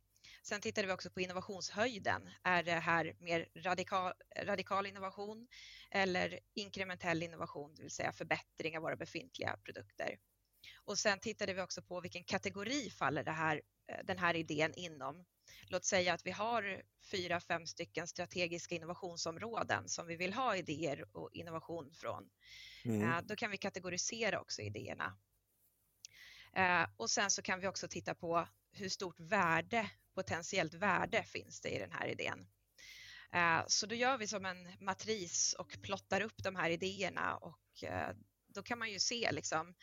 Sen 0.47 0.61
tittade 0.61 0.87
vi 0.87 0.93
också 0.93 1.09
på 1.09 1.21
innovationshöjden. 1.21 2.29
Är 2.43 2.63
det 2.63 2.71
här 2.71 3.15
mer 3.19 3.47
radikal, 3.55 4.13
radikal 4.43 4.85
innovation 4.85 5.47
eller 5.91 6.39
inkrementell 6.53 7.23
innovation, 7.23 7.75
det 7.75 7.81
vill 7.81 7.91
säga 7.91 8.11
förbättring 8.11 8.77
av 8.77 8.83
våra 8.83 8.95
befintliga 8.95 9.57
produkter? 9.63 10.17
Och 10.75 10.97
sen 10.97 11.19
tittade 11.19 11.53
vi 11.53 11.61
också 11.61 11.81
på 11.81 12.01
vilken 12.01 12.23
kategori 12.23 12.89
faller 12.89 13.23
det 13.23 13.31
här, 13.31 13.61
eh, 13.87 14.05
den 14.05 14.17
här 14.17 14.33
idén 14.33 14.73
inom. 14.73 15.25
Låt 15.69 15.85
säga 15.85 16.13
att 16.13 16.25
vi 16.25 16.31
har 16.31 16.81
fyra, 17.11 17.39
fem 17.39 17.67
stycken 17.67 18.07
strategiska 18.07 18.75
innovationsområden 18.75 19.89
som 19.89 20.07
vi 20.07 20.15
vill 20.15 20.33
ha 20.33 20.55
idéer 20.55 21.05
och 21.11 21.29
innovation 21.33 21.93
från. 21.93 22.29
Mm. 22.85 23.03
Eh, 23.03 23.21
då 23.23 23.35
kan 23.35 23.51
vi 23.51 23.57
kategorisera 23.57 24.41
också 24.41 24.61
idéerna. 24.61 25.17
Eh, 26.53 26.85
och 26.97 27.09
sen 27.09 27.31
så 27.31 27.41
kan 27.41 27.59
vi 27.59 27.67
också 27.67 27.87
titta 27.87 28.15
på 28.15 28.47
hur 28.71 28.89
stort 28.89 29.19
värde, 29.19 29.89
potentiellt 30.15 30.73
värde 30.73 31.23
finns 31.23 31.61
det 31.61 31.69
i 31.69 31.79
den 31.79 31.91
här 31.91 32.07
idén. 32.07 32.47
Så 33.67 33.85
då 33.85 33.95
gör 33.95 34.17
vi 34.17 34.27
som 34.27 34.45
en 34.45 34.71
matris 34.79 35.55
och 35.59 35.77
plottar 35.81 36.21
upp 36.21 36.43
de 36.43 36.55
här 36.55 36.69
idéerna 36.69 37.37
och 37.37 37.83
då 38.57 38.63
kan 38.63 38.79
man 38.79 38.91
ju 38.91 38.99
se 38.99 39.31
liksom, 39.31 39.75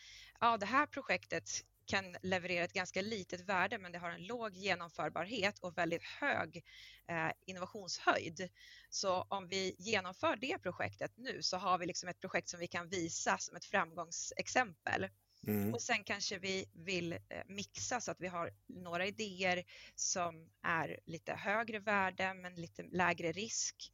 ja 0.44 0.56
det 0.56 0.66
här 0.66 0.86
projektet 0.86 1.64
kan 1.86 2.16
leverera 2.22 2.64
ett 2.64 2.72
ganska 2.72 3.02
litet 3.02 3.40
värde 3.40 3.78
men 3.78 3.92
det 3.92 3.98
har 3.98 4.10
en 4.10 4.26
låg 4.26 4.54
genomförbarhet 4.54 5.58
och 5.58 5.78
väldigt 5.78 6.02
hög 6.02 6.64
eh, 7.08 7.30
innovationshöjd. 7.44 8.48
Så 8.90 9.22
om 9.22 9.48
vi 9.48 9.74
genomför 9.78 10.36
det 10.36 10.58
projektet 10.58 11.12
nu 11.16 11.42
så 11.42 11.56
har 11.56 11.78
vi 11.78 11.86
liksom 11.86 12.08
ett 12.08 12.20
projekt 12.20 12.48
som 12.48 12.60
vi 12.60 12.66
kan 12.66 12.88
visa 12.88 13.38
som 13.38 13.56
ett 13.56 13.64
framgångsexempel. 13.64 15.08
Mm. 15.46 15.74
Och 15.74 15.82
sen 15.82 16.04
kanske 16.04 16.38
vi 16.38 16.70
vill 16.72 17.12
eh, 17.12 17.18
mixa 17.46 18.00
så 18.00 18.10
att 18.10 18.20
vi 18.20 18.28
har 18.28 18.50
några 18.66 19.06
idéer 19.06 19.64
som 19.94 20.50
är 20.62 21.00
lite 21.04 21.32
högre 21.32 21.78
värde 21.78 22.34
men 22.34 22.54
lite 22.54 22.82
lägre 22.82 23.32
risk 23.32 23.92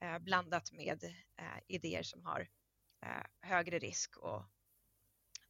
eh, 0.00 0.18
blandat 0.18 0.72
med 0.72 1.04
eh, 1.38 1.58
idéer 1.68 2.02
som 2.02 2.22
har 2.22 2.48
eh, 3.06 3.48
högre 3.48 3.78
risk 3.78 4.16
och 4.16 4.42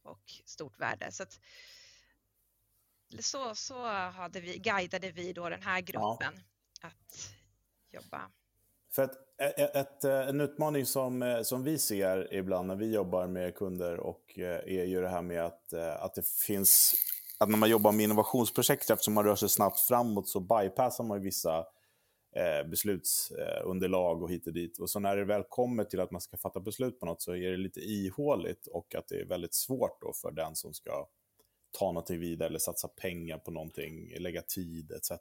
och 0.03 0.31
stort 0.45 0.79
värde. 0.79 1.11
Så, 1.11 1.23
att, 1.23 1.39
så, 3.19 3.55
så 3.55 3.87
hade 3.87 4.39
vi, 4.39 4.57
guidade 4.57 5.11
vi 5.11 5.33
då 5.33 5.49
den 5.49 5.61
här 5.61 5.81
gruppen 5.81 6.43
ja. 6.81 6.87
att 6.87 7.29
jobba. 7.91 8.31
För 8.91 9.03
att 9.03 9.11
ett, 9.37 9.75
ett, 9.75 10.03
en 10.03 10.41
utmaning 10.41 10.85
som, 10.85 11.41
som 11.45 11.63
vi 11.63 11.79
ser 11.79 12.33
ibland 12.33 12.67
när 12.67 12.75
vi 12.75 12.93
jobbar 12.93 13.27
med 13.27 13.55
kunder 13.55 13.99
och 13.99 14.33
är 14.37 14.83
ju 14.83 15.01
det 15.01 15.09
här 15.09 15.21
med 15.21 15.45
att, 15.45 15.73
att 15.73 16.15
det 16.15 16.27
finns 16.27 16.95
att 17.43 17.49
när 17.49 17.57
man 17.57 17.69
jobbar 17.69 17.91
med 17.91 18.03
innovationsprojekt, 18.03 18.89
eftersom 18.89 19.13
man 19.13 19.23
rör 19.23 19.35
sig 19.35 19.49
snabbt 19.49 19.79
framåt, 19.79 20.27
så 20.27 20.39
bypassar 20.39 21.03
man 21.03 21.21
vissa 21.21 21.65
eh, 22.35 22.69
beslutsunderlag 22.69 24.23
och 24.23 24.31
hit 24.31 24.47
och 24.47 24.53
dit. 24.53 24.79
Och 24.79 24.89
så 24.89 24.99
när 24.99 25.15
det 25.15 25.25
väl 25.25 25.43
kommer 25.49 25.83
till 25.83 25.99
att 25.99 26.11
man 26.11 26.21
ska 26.21 26.37
fatta 26.37 26.59
beslut 26.59 26.99
på 26.99 27.05
något 27.05 27.21
så 27.21 27.35
är 27.35 27.51
det 27.51 27.57
lite 27.57 27.79
ihåligt 27.79 28.67
och 28.67 28.95
att 28.95 29.07
det 29.07 29.15
är 29.15 29.25
väldigt 29.25 29.53
svårt 29.53 30.01
då 30.01 30.13
för 30.13 30.31
den 30.31 30.55
som 30.55 30.73
ska 30.73 31.07
ta 31.79 31.85
någonting 31.85 32.19
vidare 32.19 32.49
eller 32.49 32.59
satsa 32.59 32.87
pengar 32.87 33.37
på 33.37 33.51
någonting, 33.51 34.15
lägga 34.19 34.41
tid 34.41 34.91
etc. 34.91 35.11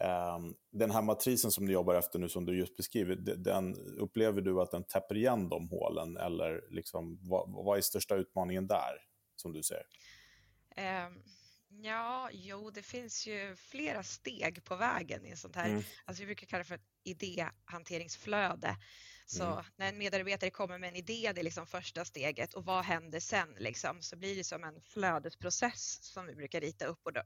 Ehm, 0.00 0.54
den 0.70 0.90
här 0.90 1.02
matrisen 1.02 1.50
som 1.50 1.66
du 1.66 1.72
jobbar 1.72 1.94
efter 1.94 2.18
nu, 2.18 2.28
som 2.28 2.46
du 2.46 2.58
just 2.58 2.76
beskriver, 2.76 3.16
den, 3.16 3.74
upplever 3.98 4.40
du 4.40 4.60
att 4.60 4.70
den 4.70 4.84
täpper 4.84 5.16
igen 5.16 5.48
de 5.48 5.68
hålen? 5.68 6.16
Eller 6.16 6.64
liksom, 6.70 7.18
vad, 7.22 7.50
vad 7.50 7.78
är 7.78 7.82
största 7.82 8.16
utmaningen 8.16 8.66
där, 8.66 9.02
som 9.36 9.52
du 9.52 9.62
ser? 9.62 9.82
Um 10.76 11.22
Ja, 11.70 12.30
jo, 12.32 12.70
det 12.70 12.82
finns 12.82 13.26
ju 13.26 13.56
flera 13.56 14.02
steg 14.02 14.64
på 14.64 14.76
vägen 14.76 15.26
i 15.26 15.36
sånt 15.36 15.56
här, 15.56 15.70
mm. 15.70 15.82
alltså 16.04 16.22
vi 16.22 16.26
brukar 16.26 16.46
kalla 16.46 16.58
det 16.58 16.68
för 16.68 16.74
ett 16.74 16.90
idéhanteringsflöde. 17.04 18.76
Så 19.26 19.44
mm. 19.44 19.64
när 19.76 19.88
en 19.88 19.98
medarbetare 19.98 20.50
kommer 20.50 20.78
med 20.78 20.88
en 20.88 20.96
idé, 20.96 21.32
det 21.34 21.40
är 21.40 21.44
liksom 21.44 21.66
första 21.66 22.04
steget 22.04 22.54
och 22.54 22.64
vad 22.64 22.84
händer 22.84 23.20
sen 23.20 23.54
liksom? 23.58 24.02
Så 24.02 24.16
blir 24.16 24.36
det 24.36 24.44
som 24.44 24.64
en 24.64 24.80
flödesprocess 24.82 26.02
som 26.02 26.26
vi 26.26 26.34
brukar 26.34 26.60
rita 26.60 26.86
upp 26.86 27.00
och 27.02 27.12
då, 27.12 27.22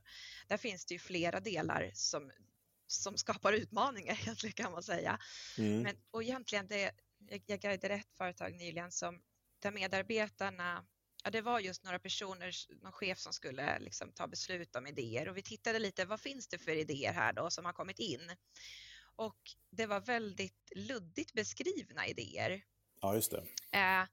där 0.49 0.57
finns 0.57 0.87
det 0.87 0.95
ju 0.95 0.99
flera 0.99 1.41
delar 1.41 1.91
som, 1.95 2.31
som 2.87 3.17
skapar 3.17 3.53
utmaningar 3.53 4.15
egentligen 4.23 4.53
kan 4.53 4.73
man 4.73 4.83
säga. 4.83 5.19
Mm. 5.59 5.83
Men, 5.83 5.97
och 6.11 6.23
egentligen, 6.23 6.67
det, 6.69 6.93
jag, 7.19 7.43
jag 7.47 7.61
guidade 7.61 7.95
ett 7.95 8.17
företag 8.17 8.55
nyligen 8.55 8.93
som 8.93 9.23
där 9.59 9.71
medarbetarna 9.71 10.85
ja, 11.23 11.31
det 11.31 11.41
var 11.41 11.61
just 11.61 11.85
några 11.85 11.99
personer, 11.99 12.53
någon 12.83 12.93
chef 12.93 13.19
som 13.19 13.33
skulle 13.33 13.79
liksom 13.79 14.13
ta 14.13 14.27
beslut 14.27 14.77
om 14.77 14.87
idéer 14.87 15.29
och 15.29 15.37
vi 15.37 15.43
tittade 15.43 15.79
lite, 15.79 16.05
vad 16.05 16.21
finns 16.21 16.49
det 16.49 16.59
för 16.59 16.73
idéer 16.73 17.13
här 17.13 17.33
då 17.33 17.51
som 17.51 17.65
har 17.65 17.73
kommit 17.73 17.99
in? 17.99 18.37
Och 19.17 19.39
det 19.71 19.87
var 19.87 20.01
väldigt 20.01 20.73
luddigt 20.75 21.33
beskrivna 21.33 22.07
idéer. 22.07 22.63
Ja, 23.01 23.15
just 23.15 23.31
det. 23.31 23.45
Eh, 23.79 24.05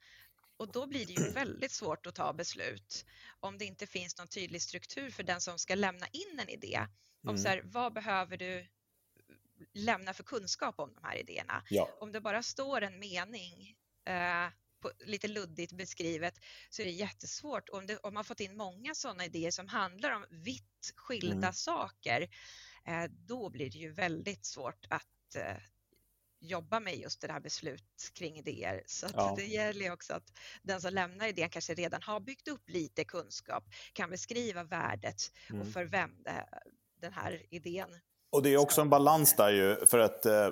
och 0.57 0.71
då 0.71 0.87
blir 0.87 1.05
det 1.05 1.13
ju 1.13 1.29
väldigt 1.33 1.71
svårt 1.71 2.05
att 2.05 2.15
ta 2.15 2.33
beslut 2.33 3.05
om 3.39 3.57
det 3.57 3.65
inte 3.65 3.87
finns 3.87 4.17
någon 4.17 4.27
tydlig 4.27 4.61
struktur 4.61 5.09
för 5.09 5.23
den 5.23 5.41
som 5.41 5.59
ska 5.59 5.75
lämna 5.75 6.07
in 6.07 6.39
en 6.39 6.49
idé. 6.49 6.87
Om 7.23 7.29
mm. 7.29 7.41
så 7.41 7.49
här, 7.49 7.61
vad 7.65 7.93
behöver 7.93 8.37
du 8.37 8.67
lämna 9.73 10.13
för 10.13 10.23
kunskap 10.23 10.79
om 10.79 10.93
de 10.93 11.03
här 11.03 11.15
idéerna? 11.15 11.63
Ja. 11.69 11.89
Om 11.99 12.11
det 12.11 12.21
bara 12.21 12.43
står 12.43 12.81
en 12.81 12.99
mening 12.99 13.75
eh, 14.05 14.47
på, 14.79 14.91
lite 15.05 15.27
luddigt 15.27 15.73
beskrivet 15.73 16.33
så 16.69 16.81
är 16.81 16.85
det 16.85 16.91
jättesvårt. 16.91 17.69
Om, 17.69 17.87
det, 17.87 17.97
om 17.97 18.13
man 18.13 18.25
fått 18.25 18.39
in 18.39 18.57
många 18.57 18.95
sådana 18.95 19.25
idéer 19.25 19.51
som 19.51 19.67
handlar 19.67 20.11
om 20.11 20.25
vitt 20.29 20.93
skilda 20.95 21.35
mm. 21.35 21.53
saker, 21.53 22.21
eh, 22.85 23.03
då 23.09 23.49
blir 23.49 23.69
det 23.69 23.77
ju 23.77 23.91
väldigt 23.91 24.45
svårt 24.45 24.85
att 24.89 25.35
eh, 25.35 25.57
jobba 26.39 26.79
med 26.79 26.97
just 26.97 27.21
det 27.21 27.31
här 27.31 27.39
beslut 27.39 28.11
kring 28.13 28.37
idéer. 28.37 28.83
Så 28.85 29.07
ja. 29.13 29.33
det 29.37 29.45
gäller 29.45 29.91
också 29.91 30.13
att 30.13 30.39
den 30.63 30.81
som 30.81 30.93
lämnar 30.93 31.27
idén 31.27 31.49
kanske 31.49 31.73
redan 31.73 32.01
har 32.03 32.19
byggt 32.19 32.47
upp 32.47 32.69
lite 32.69 33.03
kunskap, 33.03 33.63
kan 33.93 34.09
beskriva 34.09 34.63
värdet 34.63 35.31
mm. 35.49 35.61
och 35.61 35.73
för 35.73 35.85
vem 35.85 36.23
det, 36.23 36.45
den 37.01 37.13
här 37.13 37.45
idén 37.49 37.99
och 38.31 38.43
det 38.43 38.53
är 38.53 38.57
också 38.57 38.81
en 38.81 38.89
balans 38.89 39.35
där 39.35 39.49
ju, 39.49 39.85
för 39.85 39.99
att 39.99 40.25
eh, 40.25 40.49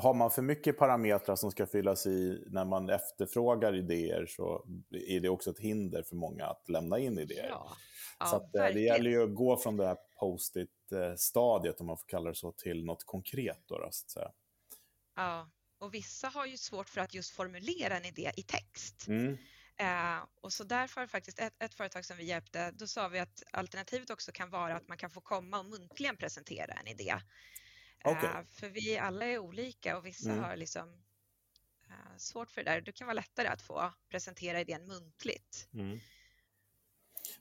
har 0.00 0.14
man 0.14 0.30
för 0.30 0.42
mycket 0.42 0.78
parametrar 0.78 1.36
som 1.36 1.50
ska 1.50 1.66
fyllas 1.66 2.06
i 2.06 2.44
när 2.46 2.64
man 2.64 2.90
efterfrågar 2.90 3.76
idéer 3.76 4.26
så 4.26 4.66
är 4.90 5.20
det 5.20 5.28
också 5.28 5.50
ett 5.50 5.58
hinder 5.58 6.02
för 6.02 6.16
många 6.16 6.46
att 6.46 6.68
lämna 6.68 6.98
in 6.98 7.18
idéer. 7.18 7.48
Ja. 7.48 7.76
Ja, 8.18 8.26
så 8.26 8.36
att, 8.36 8.54
eh, 8.54 8.74
det 8.74 8.80
gäller 8.80 9.10
ju 9.10 9.24
att 9.24 9.34
gå 9.34 9.56
från 9.56 9.76
det 9.76 9.86
här 9.86 9.96
post-it-stadiet, 10.18 11.80
om 11.80 11.86
man 11.86 11.96
får 11.96 12.06
kalla 12.06 12.28
det 12.28 12.36
så, 12.36 12.52
till 12.52 12.84
något 12.84 13.04
konkret. 13.04 13.62
Då, 13.66 13.74
så 13.74 13.84
att 13.84 14.10
säga. 14.10 14.30
Ja, 15.16 15.50
och 15.78 15.94
vissa 15.94 16.28
har 16.28 16.46
ju 16.46 16.56
svårt 16.56 16.88
för 16.88 17.00
att 17.00 17.14
just 17.14 17.30
formulera 17.30 17.96
en 17.96 18.04
idé 18.04 18.30
i 18.36 18.42
text. 18.42 19.08
Mm. 19.08 19.36
Eh, 19.76 20.24
och 20.40 20.52
så 20.52 20.64
därför 20.64 21.06
faktiskt 21.06 21.38
ett, 21.38 21.62
ett, 21.62 21.74
företag 21.74 22.04
som 22.04 22.16
vi 22.16 22.24
hjälpte, 22.24 22.70
då 22.70 22.86
sa 22.86 23.08
vi 23.08 23.18
att 23.18 23.42
alternativet 23.52 24.10
också 24.10 24.32
kan 24.32 24.50
vara 24.50 24.76
att 24.76 24.88
man 24.88 24.96
kan 24.96 25.10
få 25.10 25.20
komma 25.20 25.58
och 25.58 25.66
muntligen 25.66 26.16
presentera 26.16 26.72
en 26.72 26.86
idé. 26.86 27.14
Okay. 28.04 28.24
Eh, 28.24 28.44
för 28.50 28.68
vi 28.68 28.98
alla 28.98 29.26
är 29.26 29.38
olika 29.38 29.96
och 29.98 30.06
vissa 30.06 30.30
mm. 30.30 30.44
har 30.44 30.56
liksom 30.56 30.88
eh, 31.88 32.16
svårt 32.16 32.50
för 32.50 32.64
det 32.64 32.70
där. 32.70 32.80
Det 32.80 32.92
kan 32.92 33.06
vara 33.06 33.14
lättare 33.14 33.48
att 33.48 33.62
få 33.62 33.92
presentera 34.08 34.60
idén 34.60 34.86
muntligt. 34.86 35.68
Mm. 35.74 35.98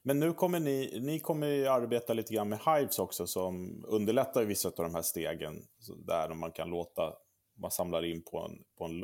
Men 0.02 0.20
nu 0.20 0.34
kommer 0.34 0.60
ni, 0.60 1.00
ni 1.00 1.20
kommer 1.20 1.48
ju 1.48 1.68
arbeta 1.68 2.14
lite 2.14 2.34
grann 2.34 2.50
med 2.50 2.60
Hives 2.60 3.00
också 3.00 3.28
som 3.28 3.86
underlättar 3.88 4.46
vissa 4.46 4.68
av 4.68 4.76
de 4.76 4.96
här 4.96 5.02
stegen. 5.02 5.68
Där 5.98 6.34
man 6.34 6.52
kan 6.52 6.70
låta, 6.70 7.14
man 7.56 7.72
samlar 7.72 8.06
in 8.06 8.24
på 8.24 8.40
en, 8.40 8.64
på 8.78 8.86
en 8.86 9.04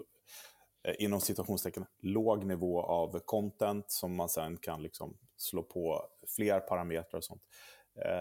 inom 1.00 1.22
citationstecken 1.22 1.86
låg 2.00 2.46
nivå 2.46 2.82
av 2.82 3.20
content 3.20 3.92
som 3.92 4.16
man 4.16 4.30
sen 4.30 4.58
kan 4.58 4.84
liksom 4.84 5.18
slå 5.38 5.64
på 5.64 6.10
fler 6.36 6.60
parametrar 6.60 7.18
och 7.18 7.24
sånt. 7.24 7.42
Eh, 8.06 8.12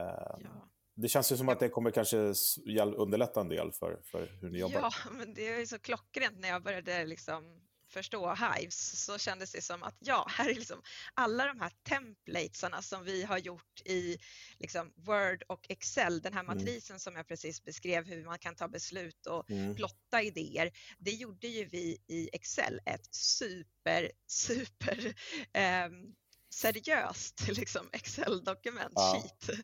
ja. 0.40 0.68
Det 0.94 1.08
känns 1.08 1.32
ju 1.32 1.36
som 1.36 1.48
att 1.48 1.60
det 1.60 1.68
kommer 1.68 1.90
kanske 1.90 2.16
underlätta 2.76 3.40
en 3.40 3.48
del 3.48 3.72
för, 3.72 4.00
för 4.04 4.26
hur 4.40 4.50
ni 4.50 4.58
jobbar. 4.58 4.80
Ja, 4.80 4.90
men 5.18 5.34
det 5.34 5.48
är 5.48 5.66
så 5.66 5.78
klockrent 5.78 6.38
när 6.38 6.48
jag 6.48 6.62
började 6.62 7.04
liksom 7.04 7.60
förstå 7.88 8.34
Hives 8.34 9.04
så 9.04 9.18
kändes 9.18 9.52
det 9.52 9.62
som 9.62 9.82
att 9.82 9.96
ja, 9.98 10.26
här 10.30 10.48
är 10.48 10.54
liksom 10.54 10.82
alla 11.14 11.46
de 11.46 11.60
här 11.60 11.72
templatesarna 11.82 12.82
som 12.82 13.04
vi 13.04 13.22
har 13.22 13.38
gjort 13.38 13.80
i 13.84 14.18
liksom 14.58 14.92
Word 14.96 15.42
och 15.46 15.66
Excel, 15.68 16.20
den 16.20 16.32
här 16.32 16.44
mm. 16.44 16.56
matrisen 16.56 16.94
mm. 16.94 17.00
som 17.00 17.16
jag 17.16 17.28
precis 17.28 17.64
beskrev, 17.64 18.06
hur 18.06 18.24
man 18.24 18.38
kan 18.38 18.54
ta 18.54 18.68
beslut 18.68 19.26
och 19.26 19.50
mm. 19.50 19.74
plotta 19.74 20.22
idéer. 20.22 20.70
Det 20.98 21.10
gjorde 21.10 21.48
ju 21.48 21.64
vi 21.64 21.98
i 22.06 22.30
Excel, 22.32 22.80
ett 22.84 23.14
super, 23.14 24.10
super 24.26 25.14
eh, 25.52 25.88
seriöst 26.54 27.48
liksom 27.48 27.88
Excel-dokument, 27.92 28.92
ja. 28.94 29.22
sheet. 29.22 29.60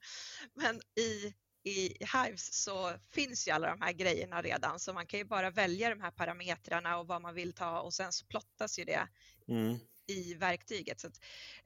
Men 0.54 0.80
i 0.96 1.34
i 1.64 1.96
Hives 2.00 2.52
så 2.52 2.92
finns 3.10 3.48
ju 3.48 3.52
alla 3.52 3.68
de 3.68 3.80
här 3.80 3.92
grejerna 3.92 4.42
redan 4.42 4.80
så 4.80 4.92
man 4.92 5.06
kan 5.06 5.18
ju 5.18 5.24
bara 5.24 5.50
välja 5.50 5.90
de 5.90 6.00
här 6.00 6.10
parametrarna 6.10 6.98
och 6.98 7.06
vad 7.06 7.22
man 7.22 7.34
vill 7.34 7.52
ta 7.52 7.80
och 7.80 7.94
sen 7.94 8.12
så 8.12 8.26
plottas 8.26 8.78
ju 8.78 8.84
det 8.84 9.08
mm. 9.48 9.78
i 10.06 10.34
verktyget. 10.34 11.00
Så 11.00 11.06
att, 11.06 11.20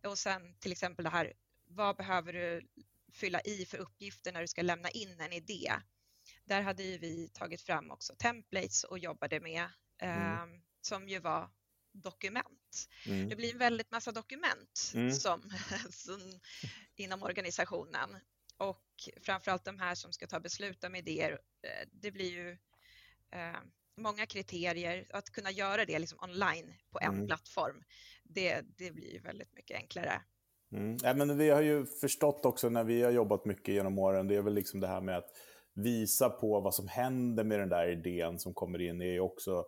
och 0.07 0.19
sen 0.19 0.55
till 0.59 0.73
exempel 0.73 1.05
det 1.05 1.11
här, 1.11 1.33
vad 1.67 1.97
behöver 1.97 2.33
du 2.33 2.69
fylla 3.13 3.41
i 3.41 3.65
för 3.65 3.79
uppgifter 3.79 4.33
när 4.33 4.41
du 4.41 4.49
ska 4.49 4.63
lämna 4.63 4.91
in 4.91 5.21
en 5.21 5.33
idé? 5.33 5.73
Där 6.45 6.63
hade 6.63 6.83
ju 6.83 6.99
vi 6.99 7.29
tagit 7.29 7.61
fram 7.61 7.91
också 7.91 8.15
templates 8.19 8.85
och 8.85 8.99
jobbade 8.99 9.41
med 9.41 9.69
mm. 9.99 10.33
eh, 10.33 10.61
som 10.81 11.09
ju 11.09 11.19
var 11.19 11.51
dokument. 11.93 12.89
Mm. 13.07 13.29
Det 13.29 13.37
blir 13.37 13.53
en 13.53 13.59
väldigt 13.59 13.91
massa 13.91 14.13
dokument 14.13 14.93
mm. 14.95 15.13
som, 15.13 15.43
som, 15.91 16.41
inom 16.97 17.23
organisationen 17.23 18.17
och 18.59 18.85
framförallt 19.23 19.65
de 19.65 19.79
här 19.79 19.95
som 19.95 20.13
ska 20.13 20.27
ta 20.27 20.41
beslut 20.41 20.85
om 20.85 20.95
idéer, 20.95 21.33
eh, 21.63 21.89
det 21.93 22.11
blir 22.11 22.31
ju 22.31 22.51
eh, 23.33 23.59
många 23.97 24.27
kriterier. 24.27 25.07
Att 25.11 25.31
kunna 25.31 25.51
göra 25.51 25.85
det 25.85 25.99
liksom 25.99 26.19
online 26.23 26.75
på 26.91 26.99
en 27.01 27.15
mm. 27.15 27.27
plattform, 27.27 27.83
det, 28.25 28.61
det 28.79 28.91
blir 28.91 29.13
ju 29.13 29.21
väldigt 29.21 29.55
mycket 29.55 29.77
enklare. 29.77 30.23
Mm. 30.73 30.97
Ja, 31.03 31.15
men 31.15 31.39
vi 31.39 31.51
har 31.51 31.63
ju 31.63 31.87
förstått 31.87 32.45
också 32.45 32.69
när 32.69 32.85
vi 32.85 33.03
har 33.03 33.11
jobbat 33.11 33.45
mycket 33.45 33.75
genom 33.75 33.99
åren, 33.99 34.29
det 34.29 34.37
är 34.37 34.43
väl 34.43 34.55
liksom 34.55 34.81
det 34.81 34.89
här 34.89 35.01
med 35.01 35.17
att 35.17 35.31
visa 35.75 36.31
på 36.31 36.61
vad 36.61 36.75
som 36.75 36.89
händer 36.89 37.45
med 37.45 37.61
den 37.61 37.69
där 37.69 37.89
idén 37.89 38.39
som 38.39 38.55
kommer 38.55 38.81
in, 38.81 39.03
är 39.03 39.21
också 39.21 39.65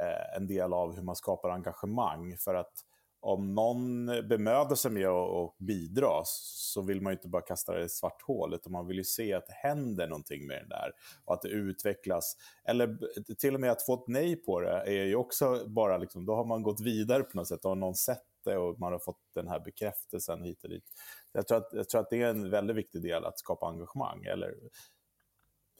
eh, 0.00 0.36
en 0.36 0.46
del 0.46 0.72
av 0.72 0.94
hur 0.96 1.02
man 1.02 1.16
skapar 1.16 1.50
engagemang. 1.50 2.36
För 2.36 2.54
att 2.54 2.72
om 3.20 3.54
någon 3.54 4.06
bemödar 4.06 4.74
sig 4.74 4.90
med 4.90 5.08
att 5.08 5.58
bidra 5.58 6.22
så 6.24 6.82
vill 6.82 7.00
man 7.00 7.12
ju 7.12 7.16
inte 7.16 7.28
bara 7.28 7.42
kasta 7.42 7.72
det 7.72 7.80
i 7.80 7.84
ett 7.84 7.90
svart 7.90 8.22
hål, 8.22 8.54
utan 8.54 8.72
man 8.72 8.86
vill 8.86 8.96
ju 8.96 9.04
se 9.04 9.34
att 9.34 9.46
det 9.46 9.52
händer 9.68 10.08
någonting 10.08 10.46
med 10.46 10.62
det 10.62 10.68
där 10.68 10.92
och 11.24 11.34
att 11.34 11.42
det 11.42 11.48
utvecklas. 11.48 12.36
Eller 12.64 12.98
till 13.34 13.54
och 13.54 13.60
med 13.60 13.70
att 13.70 13.86
få 13.86 13.94
ett 13.94 14.08
nej 14.08 14.36
på 14.36 14.60
det 14.60 14.82
är 14.86 15.04
ju 15.04 15.16
också 15.16 15.64
bara, 15.66 15.98
liksom, 15.98 16.26
då 16.26 16.34
har 16.34 16.44
man 16.44 16.62
gått 16.62 16.80
vidare 16.80 17.22
på 17.22 17.36
något 17.36 17.48
sätt, 17.48 17.62
då 17.62 17.68
har 17.68 17.76
någon 17.76 17.94
sett 17.94 18.24
det 18.44 18.56
och 18.56 18.78
man 18.78 18.92
har 18.92 18.98
fått 18.98 19.20
den 19.34 19.48
här 19.48 19.60
bekräftelsen 19.60 20.42
hit 20.42 20.64
och 20.64 20.70
dit. 20.70 20.84
Jag 21.32 21.46
tror 21.46 21.58
att, 21.58 21.68
jag 21.72 21.88
tror 21.88 22.00
att 22.00 22.10
det 22.10 22.22
är 22.22 22.30
en 22.30 22.50
väldigt 22.50 22.76
viktig 22.76 23.02
del 23.02 23.24
att 23.24 23.38
skapa 23.38 23.66
engagemang, 23.66 24.24
eller 24.24 24.54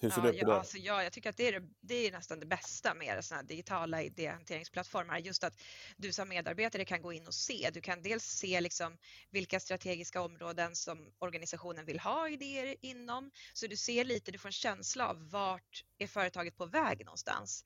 hur 0.01 0.11
ser 0.11 0.25
ja, 0.25 0.33
du 0.33 0.39
på 0.39 0.51
det? 0.51 0.57
Alltså, 0.59 0.79
ja, 0.79 1.03
jag 1.03 1.13
tycker 1.13 1.31
att 1.31 1.37
det 1.37 1.49
är, 1.49 1.63
det 1.81 1.95
är 1.95 2.13
nästan 2.13 2.41
det 2.41 2.47
bästa 2.47 2.95
med 2.95 3.25
sådana 3.25 3.43
digitala 3.43 4.03
idéhanteringsplattformar. 4.03 5.19
Just 5.19 5.45
att 5.45 5.61
du 5.97 6.13
som 6.13 6.29
medarbetare 6.29 6.85
kan 6.85 7.03
gå 7.03 7.13
in 7.13 7.27
och 7.27 7.35
se. 7.35 7.71
Du 7.75 7.81
kan 7.81 8.03
dels 8.03 8.25
se 8.25 8.61
liksom 8.61 8.99
vilka 9.31 9.61
strategiska 9.61 10.21
områden 10.21 10.77
som 10.77 11.13
organisationen 11.19 11.85
vill 11.85 12.01
ha 12.01 12.29
idéer 12.29 12.77
inom. 12.81 13.31
Så 13.53 13.67
du 13.67 13.77
ser 13.77 14.05
lite, 14.05 14.33
du 14.33 14.39
får 14.39 14.49
en 14.49 14.53
känsla 14.53 15.09
av 15.09 15.31
vart 15.31 15.85
är 15.99 16.07
företaget 16.07 16.57
på 16.57 16.67
väg 16.67 17.05
någonstans 17.05 17.65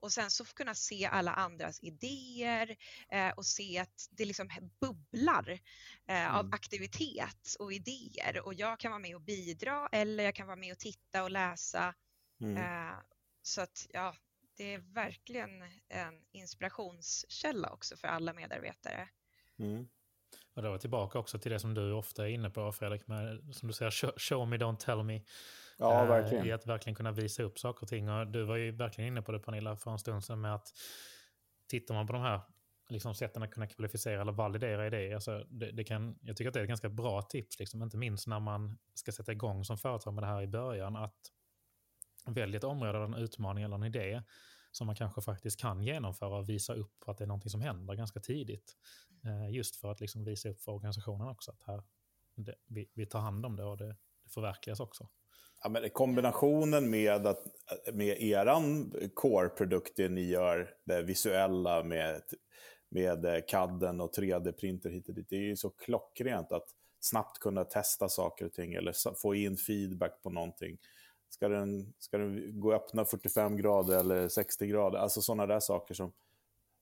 och 0.00 0.12
sen 0.12 0.30
så 0.30 0.44
kunna 0.44 0.74
se 0.74 1.06
alla 1.06 1.32
andras 1.32 1.80
idéer 1.82 2.76
eh, 3.08 3.30
och 3.30 3.46
se 3.46 3.78
att 3.78 4.08
det 4.10 4.24
liksom 4.24 4.48
bubblar 4.80 5.50
eh, 6.08 6.24
mm. 6.24 6.34
av 6.34 6.48
aktivitet 6.52 7.56
och 7.58 7.72
idéer 7.72 8.46
och 8.46 8.54
jag 8.54 8.80
kan 8.80 8.90
vara 8.90 8.98
med 8.98 9.14
och 9.14 9.20
bidra 9.20 9.88
eller 9.92 10.24
jag 10.24 10.34
kan 10.34 10.46
vara 10.46 10.56
med 10.56 10.72
och 10.72 10.78
titta 10.78 11.22
och 11.22 11.30
läsa. 11.30 11.94
Mm. 12.40 12.56
Eh, 12.56 12.96
så 13.42 13.60
att 13.60 13.86
ja, 13.90 14.16
det 14.56 14.74
är 14.74 14.78
verkligen 14.78 15.62
en 15.88 16.24
inspirationskälla 16.32 17.70
också 17.70 17.96
för 17.96 18.08
alla 18.08 18.32
medarbetare. 18.32 19.08
Mm. 19.58 19.88
Och 20.54 20.62
då 20.62 20.70
var 20.70 20.78
tillbaka 20.78 21.18
också 21.18 21.38
till 21.38 21.52
det 21.52 21.60
som 21.60 21.74
du 21.74 21.92
ofta 21.92 22.28
är 22.28 22.32
inne 22.32 22.50
på 22.50 22.72
Fredrik, 22.72 23.06
med, 23.06 23.54
som 23.54 23.68
du 23.68 23.74
säger, 23.74 24.18
show 24.18 24.48
me, 24.48 24.56
don't 24.56 24.76
tell 24.76 25.02
me. 25.02 25.20
Ja, 25.78 26.02
eh, 26.02 26.08
verkligen. 26.08 26.46
I 26.46 26.52
att 26.52 26.66
verkligen 26.66 26.94
kunna 26.94 27.12
visa 27.12 27.42
upp 27.42 27.58
saker 27.58 27.82
och 27.82 27.88
ting. 27.88 28.08
Och 28.08 28.26
du 28.26 28.44
var 28.44 28.56
ju 28.56 28.70
verkligen 28.70 29.08
inne 29.08 29.22
på 29.22 29.32
det 29.32 29.38
Pernilla 29.38 29.76
för 29.76 29.90
en 29.90 29.98
stund 29.98 30.24
sedan 30.24 30.40
med 30.40 30.54
att 30.54 30.68
tittar 31.68 31.94
man 31.94 32.06
på 32.06 32.12
de 32.12 32.22
här 32.22 32.40
liksom, 32.88 33.14
sätten 33.14 33.42
att 33.42 33.50
kunna 33.50 33.66
kvalificera 33.66 34.20
eller 34.20 34.32
validera 34.32 34.86
idéer. 34.86 35.14
Alltså, 35.14 35.44
det, 35.50 35.72
det, 35.72 35.84
kan, 35.84 36.18
jag 36.22 36.36
tycker 36.36 36.48
att 36.48 36.54
det 36.54 36.60
är 36.60 36.64
ett 36.64 36.68
ganska 36.68 36.88
bra 36.88 37.22
tips, 37.22 37.58
liksom, 37.58 37.82
inte 37.82 37.96
minst 37.96 38.26
när 38.26 38.40
man 38.40 38.78
ska 38.94 39.12
sätta 39.12 39.32
igång 39.32 39.64
som 39.64 39.78
företag 39.78 40.14
med 40.14 40.22
det 40.22 40.28
här 40.28 40.42
i 40.42 40.46
början. 40.46 40.96
Att 40.96 41.32
välja 42.26 42.56
ett 42.56 42.64
område, 42.64 42.98
en 42.98 43.14
utmaning 43.14 43.64
eller 43.64 43.76
en 43.76 43.84
idé 43.84 44.22
som 44.70 44.86
man 44.86 44.96
kanske 44.96 45.22
faktiskt 45.22 45.60
kan 45.60 45.82
genomföra 45.82 46.36
och 46.38 46.48
visa 46.48 46.74
upp 46.74 47.02
att 47.06 47.18
det 47.18 47.24
är 47.24 47.28
någonting 47.28 47.50
som 47.50 47.60
händer 47.60 47.94
ganska 47.94 48.20
tidigt. 48.20 48.76
Eh, 49.24 49.54
just 49.54 49.76
för 49.76 49.90
att 49.90 50.00
liksom 50.00 50.24
visa 50.24 50.48
upp 50.48 50.60
för 50.60 50.72
organisationen 50.72 51.28
också 51.28 51.50
att 51.50 51.62
här, 51.62 51.82
det, 52.34 52.54
vi, 52.66 52.90
vi 52.94 53.06
tar 53.06 53.20
hand 53.20 53.46
om 53.46 53.56
det 53.56 53.64
och 53.64 53.76
det, 53.76 53.96
det 54.24 54.30
förverkligas 54.30 54.80
också. 54.80 55.08
Ja, 55.64 55.70
men 55.70 55.90
kombinationen 55.90 56.90
med, 56.90 57.26
att, 57.26 57.46
med 57.92 58.22
eran 58.22 58.92
core-produkt, 59.14 59.92
det 59.96 60.08
ni 60.08 60.22
gör, 60.28 60.70
det 60.84 61.02
visuella 61.02 61.82
med, 61.82 62.22
med 62.88 63.44
CADen 63.48 64.00
och 64.00 64.12
3D-printer 64.16 64.90
hit 64.90 65.08
och 65.08 65.14
dit, 65.14 65.26
det 65.28 65.36
är 65.36 65.40
ju 65.40 65.56
så 65.56 65.70
klockrent 65.70 66.52
att 66.52 66.66
snabbt 67.00 67.38
kunna 67.38 67.64
testa 67.64 68.08
saker 68.08 68.46
och 68.46 68.52
ting 68.52 68.74
eller 68.74 69.14
få 69.22 69.34
in 69.34 69.56
feedback 69.56 70.22
på 70.22 70.30
någonting. 70.30 70.78
Ska 71.28 71.48
den, 71.48 71.92
ska 71.98 72.18
den 72.18 72.60
gå 72.60 72.68
och 72.68 72.74
öppna 72.74 73.04
45 73.04 73.56
grader 73.56 73.98
eller 73.98 74.28
60 74.28 74.66
grader? 74.66 74.98
Alltså 74.98 75.20
sådana 75.20 75.46
där 75.46 75.60
saker 75.60 75.94
som 75.94 76.12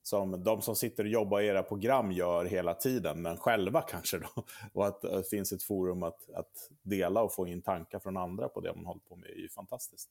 som 0.03 0.43
de 0.43 0.61
som 0.61 0.75
sitter 0.75 1.03
och 1.03 1.09
jobbar 1.09 1.41
i 1.41 1.47
era 1.47 1.63
program 1.63 2.11
gör 2.11 2.45
hela 2.45 2.73
tiden, 2.73 3.21
men 3.21 3.37
själva 3.37 3.81
kanske 3.81 4.17
då. 4.19 4.45
Och 4.73 4.87
att 4.87 5.01
det 5.01 5.29
finns 5.29 5.51
ett 5.51 5.63
forum 5.63 6.03
att, 6.03 6.29
att 6.29 6.69
dela 6.81 7.21
och 7.21 7.33
få 7.33 7.47
in 7.47 7.61
tankar 7.61 7.99
från 7.99 8.17
andra 8.17 8.49
på 8.49 8.61
det 8.61 8.75
man 8.75 8.85
håller 8.85 9.01
på 9.01 9.15
med 9.15 9.29
är 9.29 9.35
ju 9.35 9.49
fantastiskt. 9.49 10.09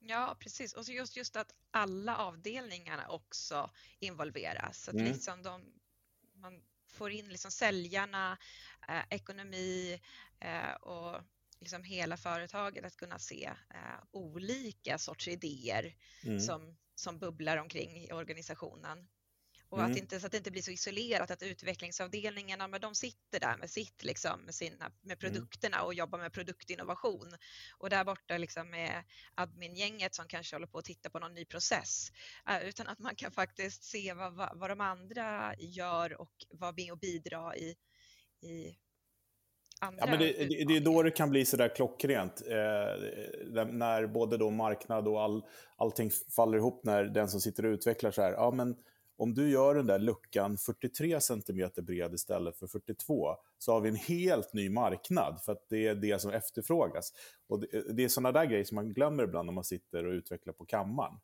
Ja, 0.00 0.36
precis. 0.40 0.72
Och 0.74 0.86
så 0.86 0.92
just, 0.92 1.16
just 1.16 1.36
att 1.36 1.54
alla 1.70 2.16
avdelningarna 2.16 3.08
också 3.08 3.70
involveras. 3.98 4.88
Att 4.88 4.94
Mm. 4.94 5.06
liksom 5.06 5.42
de, 5.42 5.60
man 6.34 6.62
får 6.88 7.10
in 7.10 7.28
liksom 7.28 7.50
säljarna, 7.50 8.38
eh, 8.88 9.02
ekonomi 9.10 10.00
eh, 10.40 10.74
och 10.74 11.20
liksom 11.60 11.84
hela 11.84 12.16
företaget 12.16 12.84
att 12.84 12.96
kunna 12.96 13.18
se 13.18 13.44
eh, 13.70 14.00
olika 14.10 14.98
sorts 14.98 15.28
idéer 15.28 15.94
Mm. 16.24 16.40
som, 16.40 16.76
som 16.94 17.18
bubblar 17.18 17.56
omkring 17.56 17.96
i 17.96 18.12
organisationen. 18.12 19.08
Och 19.74 19.80
Mm. 19.80 19.92
att 19.92 19.98
inte, 19.98 20.20
så 20.20 20.26
att 20.26 20.32
det 20.32 20.38
inte 20.38 20.50
blir 20.50 20.62
så 20.62 20.70
isolerat 20.70 21.30
att 21.30 21.42
utvecklingsavdelningarna, 21.42 22.68
men 22.68 22.80
de 22.80 22.94
sitter 22.94 23.40
där 23.40 23.56
med 23.56 23.70
sitt, 23.70 24.04
liksom, 24.04 24.40
med, 24.40 24.54
sina, 24.54 24.92
med 25.02 25.18
produkterna 25.18 25.82
och 25.82 25.94
jobbar 25.94 26.18
med 26.18 26.32
produktinnovation. 26.32 27.28
Och 27.78 27.90
där 27.90 28.04
borta 28.04 28.38
liksom 28.38 28.74
är 28.74 29.04
admin-gänget 29.34 30.14
som 30.14 30.26
kanske 30.28 30.56
håller 30.56 30.66
på 30.66 30.78
att 30.78 30.84
titta 30.84 31.10
på 31.10 31.18
någon 31.18 31.34
ny 31.34 31.44
process. 31.44 32.08
Eh, 32.48 32.68
utan 32.68 32.86
att 32.86 32.98
man 32.98 33.14
kan 33.16 33.32
faktiskt 33.32 33.84
se 33.84 34.12
vad, 34.14 34.34
vad, 34.36 34.58
vad 34.58 34.70
de 34.70 34.80
andra 34.80 35.54
gör 35.58 36.20
och 36.20 36.32
vara 36.50 36.72
med 36.72 36.92
och 36.92 36.98
bidra 36.98 37.56
i, 37.56 37.74
i 38.42 38.76
Ja, 39.80 39.90
men 40.06 40.18
det, 40.18 40.32
det, 40.32 40.64
det 40.64 40.76
är 40.76 40.80
då 40.80 41.02
det 41.02 41.10
kan 41.10 41.30
bli 41.30 41.44
sådär 41.44 41.76
klockrent. 41.76 42.42
Eh, 42.46 42.54
där- 42.54 43.72
när 43.72 44.06
både 44.06 44.36
då 44.36 44.50
marknad 44.50 45.08
och 45.08 45.22
all, 45.22 45.42
allting 45.76 46.10
faller 46.36 46.58
ihop 46.58 46.84
när 46.84 47.04
den 47.04 47.28
som 47.28 47.40
sitter 47.40 47.64
och 47.66 47.70
utvecklar 47.72 48.10
så 48.10 48.22
här. 48.22 48.32
Ja, 48.32 48.50
men 48.50 48.76
om 49.16 49.34
du 49.34 49.50
gör 49.50 49.74
den 49.74 49.86
där 49.86 49.98
luckan 49.98 50.56
43 50.56 51.20
cm 51.20 51.70
bred 51.76 52.14
istället 52.14 52.56
för 52.56 52.66
42 52.66 53.36
så 53.58 53.72
har 53.72 53.80
vi 53.80 53.88
en 53.88 53.96
helt 53.96 54.52
ny 54.52 54.70
marknad 54.70 55.42
för 55.44 55.52
att 55.52 55.66
det 55.68 55.86
är 55.86 55.94
det 55.94 56.20
som 56.20 56.30
efterfrågas. 56.30 57.12
Och 57.48 57.60
det, 57.60 57.96
det 57.96 58.04
är 58.04 58.08
sådana 58.08 58.32
där 58.32 58.44
grejer 58.44 58.64
som 58.64 58.74
man 58.74 58.92
glömmer 58.92 59.24
ibland 59.24 59.46
när 59.46 59.52
man 59.52 59.64
sitter 59.64 60.06
och 60.06 60.12
utvecklar 60.12 60.52
på 60.52 60.64
kammaren. 60.64 61.14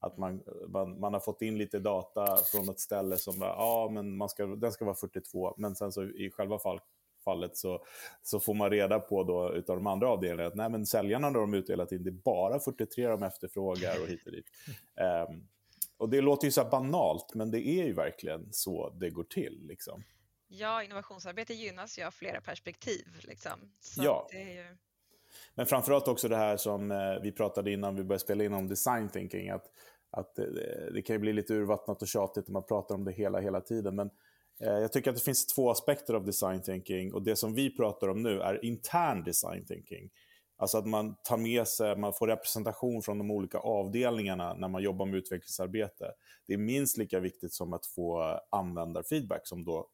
Att 0.00 0.18
man, 0.18 0.42
man, 0.68 1.00
man 1.00 1.12
har 1.12 1.20
fått 1.20 1.42
in 1.42 1.58
lite 1.58 1.78
data 1.78 2.36
från 2.52 2.68
ett 2.68 2.80
ställe 2.80 3.16
som 3.16 3.38
bara, 3.38 3.50
ja, 3.50 3.90
men 3.92 4.16
man 4.16 4.28
ska, 4.28 4.46
den 4.46 4.72
ska 4.72 4.84
vara 4.84 4.94
42, 4.94 5.54
men 5.56 5.76
sen 5.76 5.92
så 5.92 6.04
i 6.04 6.30
själva 6.30 6.58
fall, 6.58 6.80
fallet 7.24 7.56
så, 7.56 7.84
så 8.22 8.40
får 8.40 8.54
man 8.54 8.70
reda 8.70 9.00
på 9.00 9.24
då 9.24 9.54
utav 9.54 9.76
de 9.76 9.86
andra 9.86 10.08
avdelningarna 10.08 10.48
att 10.48 10.54
nej, 10.54 10.70
men 10.70 10.86
säljarna 10.86 11.30
när 11.30 11.40
de 11.40 11.54
utdelat 11.54 11.92
in, 11.92 12.04
det 12.04 12.10
är 12.10 12.22
bara 12.24 12.60
43 12.60 13.06
de 13.06 13.22
efterfrågar 13.22 14.02
och 14.02 14.08
hit 14.08 14.26
och 14.26 14.32
dit. 14.32 14.46
Um, 15.30 15.48
och 15.96 16.08
det 16.10 16.20
låter 16.20 16.46
ju 16.46 16.50
så 16.50 16.64
banalt, 16.64 17.34
men 17.34 17.50
det 17.50 17.66
är 17.66 17.84
ju 17.84 17.92
verkligen 17.92 18.48
så 18.52 18.90
det 18.90 19.10
går 19.10 19.24
till. 19.24 19.66
Liksom. 19.68 20.04
Ja, 20.48 20.82
innovationsarbete 20.82 21.54
gynnas 21.54 21.98
ju 21.98 22.02
av 22.02 22.10
flera 22.10 22.40
perspektiv. 22.40 23.06
Liksom. 23.22 23.52
Så 23.80 24.04
Ja. 24.04 24.28
det 24.30 24.42
är 24.42 24.54
ju... 24.54 24.76
Men 25.54 25.66
framförallt 25.66 26.08
också 26.08 26.28
det 26.28 26.36
här 26.36 26.56
som 26.56 26.90
eh, 26.90 27.20
vi 27.22 27.32
pratade 27.32 27.72
innan 27.72 27.96
vi 27.96 28.04
började 28.04 28.24
spela 28.24 28.44
in 28.44 28.54
om 28.54 28.68
design 28.68 29.08
thinking. 29.08 29.50
Att, 29.50 29.64
att 30.10 30.38
eh, 30.38 30.44
det 30.94 31.02
kan 31.02 31.14
ju 31.14 31.20
bli 31.20 31.32
lite 31.32 31.54
urvattnat 31.54 32.02
och 32.02 32.08
tjatigt 32.08 32.48
när 32.48 32.52
man 32.52 32.66
pratar 32.66 32.94
om 32.94 33.04
det 33.04 33.12
hela, 33.12 33.40
hela 33.40 33.60
tiden. 33.60 33.94
Men 33.96 34.10
eh, 34.60 34.72
jag 34.72 34.92
tycker 34.92 35.10
att 35.10 35.16
det 35.16 35.22
finns 35.22 35.46
två 35.46 35.70
aspekter 35.70 36.14
av 36.14 36.24
design 36.24 36.62
thinking. 36.62 37.14
Och 37.14 37.22
det 37.22 37.36
som 37.36 37.54
vi 37.54 37.76
pratar 37.76 38.08
om 38.08 38.22
nu 38.22 38.40
är 38.40 38.64
intern 38.64 39.24
design 39.24 39.66
thinking. 39.66 40.10
Alltså 40.56 40.78
att 40.78 40.86
man 40.86 41.16
tar 41.22 41.36
med 41.36 41.68
sig, 41.68 41.96
man 41.96 42.12
får 42.12 42.26
representation 42.26 43.02
från 43.02 43.18
de 43.18 43.30
olika 43.30 43.58
avdelningarna 43.58 44.54
när 44.54 44.68
man 44.68 44.82
jobbar 44.82 45.06
med 45.06 45.14
utvecklingsarbete. 45.14 46.12
Det 46.46 46.54
är 46.54 46.58
minst 46.58 46.96
lika 46.96 47.20
viktigt 47.20 47.52
som 47.52 47.72
att 47.72 47.86
få 47.86 48.40
användarfeedback 48.50 49.46
som 49.46 49.64
då 49.64 49.88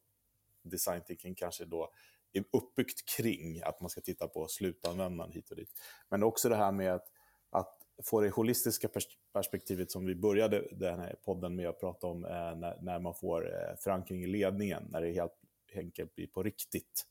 design 0.63 1.01
thinking 1.07 1.35
kanske 1.35 1.65
då 1.65 1.91
är 2.33 2.43
uppbyggt 2.51 3.09
kring 3.17 3.61
att 3.63 3.81
man 3.81 3.89
ska 3.89 4.01
titta 4.01 4.27
på 4.27 4.47
slutanvändaren 4.47 5.31
hit 5.31 5.49
och 5.49 5.55
dit. 5.55 5.69
Men 6.09 6.23
också 6.23 6.49
det 6.49 6.55
här 6.55 6.71
med 6.71 6.93
att, 6.93 7.07
att 7.49 7.77
få 8.03 8.21
det 8.21 8.29
holistiska 8.29 8.89
perspektivet 9.33 9.91
som 9.91 10.05
vi 10.05 10.15
började 10.15 10.67
den 10.71 10.99
här 10.99 11.15
podden 11.23 11.55
med 11.55 11.69
att 11.69 11.79
prata 11.79 12.07
om 12.07 12.25
eh, 12.25 12.31
när, 12.31 12.81
när 12.81 12.99
man 12.99 13.15
får 13.15 13.53
eh, 13.53 13.75
förankring 13.77 14.23
i 14.23 14.27
ledningen, 14.27 14.87
när 14.89 15.01
det 15.01 15.11
helt 15.11 15.33
enkelt 15.75 16.15
blir 16.15 16.27
på 16.27 16.43
riktigt, 16.43 17.07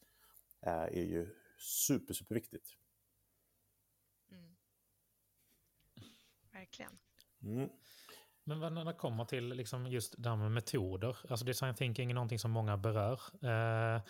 eh, 0.60 0.72
är 0.72 0.90
ju 0.90 1.28
super, 1.58 2.14
superviktigt. 2.14 2.76
Mm. 4.30 4.56
Verkligen. 6.60 6.98
Mm. 7.42 7.68
Men 8.44 8.74
när 8.74 8.84
det 8.84 8.92
kommer 8.92 9.24
till 9.24 9.48
liksom 9.48 9.86
just 9.86 10.14
det 10.18 10.28
här 10.28 10.36
med 10.36 10.52
metoder, 10.52 11.16
alltså 11.28 11.46
design 11.46 11.74
thinking 11.74 12.10
är 12.10 12.14
någonting 12.14 12.38
som 12.38 12.50
många 12.50 12.76
berör. 12.76 13.20
Eh, 13.44 14.02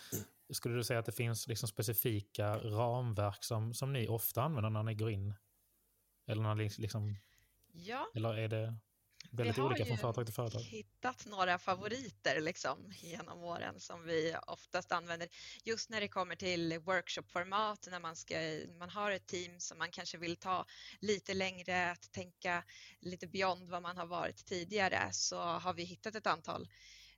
skulle 0.49 0.75
du 0.75 0.83
säga 0.83 0.99
att 0.99 1.05
det 1.05 1.11
finns 1.11 1.47
liksom 1.47 1.67
specifika 1.67 2.57
ramverk 2.57 3.43
som, 3.43 3.73
som 3.73 3.93
ni 3.93 4.07
ofta 4.07 4.43
använder 4.43 4.69
när 4.69 4.83
ni 4.83 4.95
går 4.95 5.09
in? 5.09 5.33
Eller, 6.27 6.41
när 6.43 6.55
ni 6.55 6.69
liksom, 6.77 7.15
Ja, 7.73 8.11
eller 8.15 8.37
är 8.37 8.47
det 8.47 8.75
väldigt 9.31 9.57
har 9.57 9.65
olika 9.65 9.85
från 9.85 9.97
företag 9.97 10.25
till 10.25 10.33
företag? 10.33 10.59
hittat 10.59 11.25
några 11.25 11.57
favoriter 11.57 12.41
liksom, 12.41 12.91
genom 13.01 13.43
åren 13.43 13.79
som 13.79 14.03
vi 14.03 14.35
oftast 14.47 14.91
använder. 14.91 15.29
Just 15.63 15.89
när 15.89 16.01
det 16.01 16.07
kommer 16.07 16.35
till 16.35 16.79
workshopformat, 16.79 17.87
när 17.91 17.99
man, 17.99 18.15
ska, 18.15 18.35
man 18.79 18.89
har 18.89 19.11
ett 19.11 19.27
team 19.27 19.59
som 19.59 19.77
man 19.77 19.91
kanske 19.91 20.17
vill 20.17 20.35
ta 20.35 20.65
lite 20.99 21.33
längre, 21.33 21.91
att 21.91 22.11
tänka 22.11 22.63
lite 22.99 23.27
beyond 23.27 23.69
vad 23.69 23.81
man 23.81 23.97
har 23.97 24.05
varit 24.05 24.45
tidigare, 24.45 25.09
så 25.11 25.39
har 25.39 25.73
vi 25.73 25.83
hittat 25.83 26.15
ett 26.15 26.27
antal 26.27 26.67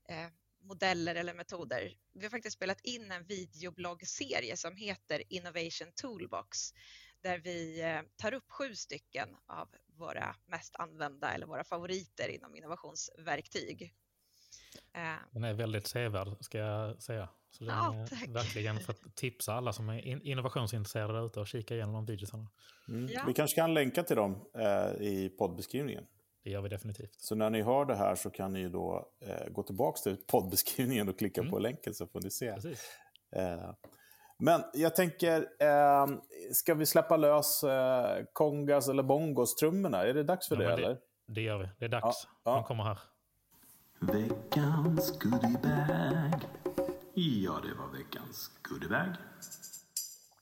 eh, 0.10 0.28
modeller 0.64 1.16
eller 1.16 1.34
metoder. 1.34 1.98
Vi 2.14 2.24
har 2.24 2.30
faktiskt 2.30 2.56
spelat 2.56 2.82
in 2.82 3.12
en 3.12 3.26
videobloggserie 3.26 4.58
som 4.58 4.76
heter 4.76 5.24
Innovation 5.30 5.92
Toolbox 5.96 6.74
där 7.24 7.40
vi 7.40 7.82
eh, 7.82 8.02
tar 8.16 8.34
upp 8.34 8.52
sju 8.52 8.76
stycken 8.76 9.30
av 9.48 9.70
våra 9.98 10.36
mest 10.46 10.76
använda 10.76 11.34
eller 11.34 11.46
våra 11.46 11.64
favoriter 11.64 12.28
inom 12.30 12.56
innovationsverktyg. 12.56 13.94
Eh, 14.94 15.02
Den 15.32 15.44
är 15.44 15.54
väldigt 15.54 15.88
sevärd, 15.88 16.28
ska 16.40 16.58
jag 16.58 17.02
säga. 17.04 17.30
Så 17.52 17.64
den 17.64 17.74
Ja, 17.76 17.96
är 17.96 18.08
tack. 18.08 18.30
verkligen 18.30 18.80
för 18.80 18.94
att 18.94 19.16
tipsa 19.16 19.54
alla 19.54 19.74
som 19.74 19.90
är 19.90 20.00
in- 20.06 20.22
innovationsintresserade 20.22 21.26
ute 21.26 21.40
och 21.40 21.48
kika 21.48 21.74
igenom 21.76 21.94
de 21.94 22.06
videorna. 22.06 22.50
Mm. 22.90 23.08
Ja. 23.12 23.24
Vi 23.28 23.34
kanske 23.34 23.56
kan 23.56 23.74
länka 23.74 24.04
till 24.04 24.16
dem 24.16 24.50
eh, 24.58 25.02
i 25.08 25.30
poddbeskrivningen. 25.40 26.06
Det 26.44 26.50
gör 26.50 26.62
vi 26.62 26.70
definitivt. 26.70 27.16
Så 27.22 27.36
när 27.36 27.50
ni 27.50 27.62
hör 27.62 27.86
det 27.86 27.96
här 27.96 28.16
så 28.16 28.30
kan 28.30 28.54
ni 28.54 28.70
då 28.70 29.14
eh, 29.22 29.48
gå 29.52 29.64
tillbaka 29.64 29.98
till 30.02 30.18
poddbeskrivningen 30.28 31.10
och 31.10 31.20
klicka 31.20 31.42
Mm. 31.42 31.52
på 31.52 31.60
länken 31.60 31.94
så 31.94 32.08
får 32.08 32.22
ni 32.22 32.32
se. 32.32 32.54
Precis. 32.54 32.90
Eh, 33.36 33.74
men 34.44 34.64
jag 34.74 34.96
tänker, 34.96 35.42
eh, 35.60 36.08
ska 36.52 36.74
vi 36.74 36.86
släppa 36.86 37.18
lös 37.18 37.64
eh, 37.64 38.24
kongas 38.34 38.90
eller 38.90 39.04
bongos-trummorna? 39.04 40.04
Är 40.04 40.14
det 40.14 40.24
dags 40.24 40.48
för 40.48 40.56
Ja, 40.56 40.70
det, 40.70 40.76
det- 40.76 40.84
eller? 40.86 40.98
Det 41.28 41.42
gör 41.42 41.58
vi. 41.58 41.70
Det 41.80 41.86
är 41.86 41.90
dags. 41.90 42.04
Ja, 42.04 42.30
ja. 42.44 42.56
De 42.56 42.64
kommer 42.64 42.84
här. 42.84 43.00
Veckans 44.00 45.20
goodiebag. 45.20 46.48
Ja, 47.14 47.52
det 47.64 47.74
var 47.80 47.98
veckans 47.98 48.52
goodiebag. 48.70 49.08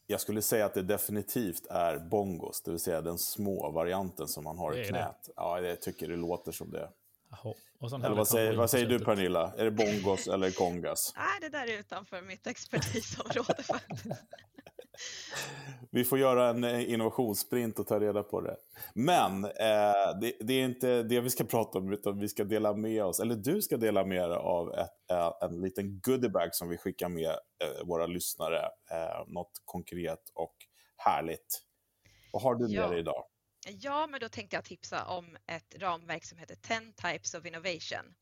Jag 0.08 0.22
skulle 0.22 0.42
säga 0.42 0.66
att 0.66 0.74
det 0.74 0.82
definitivt 0.82 1.66
är 1.70 2.00
bongos, 2.00 2.62
det 2.62 2.72
vill 2.72 2.80
säga 2.80 3.02
den 3.02 3.18
små 3.18 3.72
varianten 3.72 4.28
som 4.28 4.44
man 4.44 4.58
har 4.58 4.72
Det 4.72 4.82
i 4.82 4.88
knät. 4.88 5.30
Ja, 5.36 5.60
jag 5.60 5.82
tycker 5.82 6.08
det 6.08 6.16
låter 6.16 6.52
som 6.52 6.72
det. 6.72 6.90
Eller 8.06 8.16
vad 8.16 8.28
säger, 8.28 8.56
vad 8.56 8.70
säger 8.70 8.86
du. 8.86 9.00
Pernilla? 9.00 9.54
Är 9.58 9.66
det 9.66 9.72
bongos 9.72 10.28
eller 10.28 10.52
kongas? 10.52 11.14
nej, 11.18 11.26
det 11.42 11.58
där 11.58 11.68
är 11.74 11.80
utanför 11.80 12.22
mitt 12.22 12.48
expertisområde 12.48 13.64
faktiskt. 13.64 14.06
Vi 15.92 16.04
får 16.04 16.20
göra 16.20 16.50
en 16.50 16.64
eh, 16.64 16.92
innovationssprint 16.94 17.80
och 17.80 17.88
ta 17.88 18.00
reda 18.00 18.24
på 18.24 18.42
det. 18.42 18.56
Men 18.94 19.46
eh, 19.46 20.20
det, 20.22 20.34
det 20.40 20.54
är 20.54 20.66
inte 20.66 21.04
det 21.04 21.22
vi 21.22 21.30
ska 21.30 21.44
prata 21.56 21.78
om, 21.78 21.94
utan 21.94 22.20
vi 22.20 22.30
ska 22.30 22.44
dela 22.44 22.74
med 22.74 23.04
oss, 23.04 23.20
eller 23.20 23.36
du 23.36 23.62
ska 23.62 23.78
dela 23.78 24.06
med 24.06 24.30
dig 24.30 24.38
av 24.38 24.74
ett, 24.74 25.12
eh, 25.12 25.32
en 25.42 25.62
liten 25.62 26.00
goodiebag 26.00 26.56
som 26.56 26.70
vi 26.70 26.78
skickar 26.78 27.10
med 27.10 27.30
eh, 27.30 27.86
våra 27.86 28.06
lyssnare. 28.06 28.60
Eh, 28.92 29.24
något 29.28 29.52
konkret 29.66 30.22
och 30.34 30.56
härligt. 30.98 31.62
Vad 32.34 32.44
har 32.44 32.56
du 32.56 32.64
med 32.68 32.72
Ja. 32.72 32.88
dig 32.88 33.00
idag? 33.00 33.24
Ja, 33.66 34.08
men 34.08 34.20
då 34.20 34.30
tänkte 34.30 34.56
jag 34.56 34.64
tipsa 34.64 35.06
om 35.06 35.38
ett 35.48 35.76
ramverk 35.76 36.26
som 36.26 36.38
heter 36.38 36.56
10 36.56 36.80
Types 36.80 37.34
of 37.34 37.46
Innovation. 37.46 38.16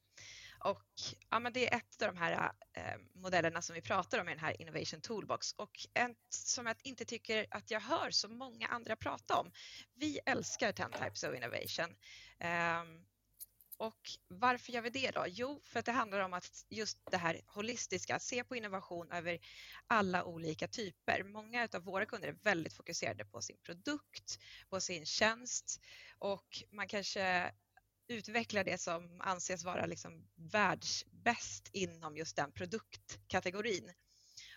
Och 0.64 0.86
ja, 1.30 1.40
men 1.40 1.54
det 1.54 1.74
är 1.74 1.78
ett 1.78 2.02
av 2.02 2.14
de 2.14 2.18
här 2.18 2.52
eh, 2.74 2.84
modellerna 3.14 3.62
som 3.62 3.74
vi 3.74 3.82
pratar 3.82 4.20
om 4.20 4.28
i 4.28 4.32
den 4.32 4.40
här 4.40 4.62
Innovation 4.62 5.02
Toolbox 5.02 5.54
och 5.54 5.72
en 5.94 6.16
som 6.30 6.66
jag 6.66 6.76
inte 6.84 7.06
tycker 7.06 7.46
att 7.52 7.72
jag 7.72 7.80
hör 7.80 8.12
så 8.12 8.28
många 8.28 8.68
andra 8.68 8.96
prata 8.96 9.40
om. 9.40 9.52
Vi 9.96 10.20
älskar 10.26 10.72
10 10.72 10.86
Types 10.86 11.24
of 11.24 11.36
Innovation. 11.36 11.96
Eh, 12.40 12.84
och 13.80 14.10
varför 14.28 14.72
gör 14.72 14.82
vi 14.82 14.90
det 14.90 15.12
då? 15.12 15.26
Jo, 15.28 15.62
för 15.66 15.80
att 15.80 15.86
det 15.86 15.92
handlar 15.92 16.20
om 16.20 16.34
att 16.34 16.66
just 16.70 16.98
det 17.12 17.18
här 17.18 17.42
holistiska, 17.48 18.20
se 18.20 18.44
på 18.44 18.56
innovation 18.56 19.12
över 19.12 19.40
alla 19.88 20.24
olika 20.24 20.68
typer. 20.68 21.24
Många 21.24 21.68
av 21.74 21.84
våra 21.84 22.06
kunder 22.06 22.28
är 22.28 22.38
väldigt 22.44 22.74
fokuserade 22.74 23.26
på 23.26 23.42
sin 23.42 23.58
produkt, 23.64 24.40
på 24.70 24.82
sin 24.82 25.06
tjänst 25.06 25.82
och 26.18 26.64
man 26.72 26.88
kanske 26.88 27.54
utvecklar 28.08 28.64
det 28.64 28.78
som 28.78 29.22
anses 29.22 29.64
vara 29.64 29.86
liksom 29.86 30.28
världsbäst 30.36 31.70
inom 31.74 32.18
just 32.18 32.36
den 32.36 32.52
produktkategorin. 32.52 33.94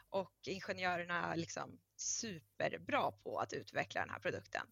Och 0.08 0.34
ingenjörerna 0.46 1.32
är 1.32 1.36
liksom 1.36 1.80
superbra 1.96 3.12
på 3.12 3.38
att 3.38 3.52
utveckla 3.52 4.00
den 4.00 4.10
här 4.10 4.20
produkten. 4.20 4.66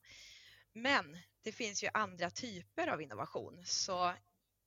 Men 0.73 1.19
det 1.43 1.53
finns 1.53 1.85
ju 1.85 1.89
andra 1.95 2.31
typer 2.31 2.87
av 2.87 3.03
innovation. 3.03 3.63
Så 3.65 4.15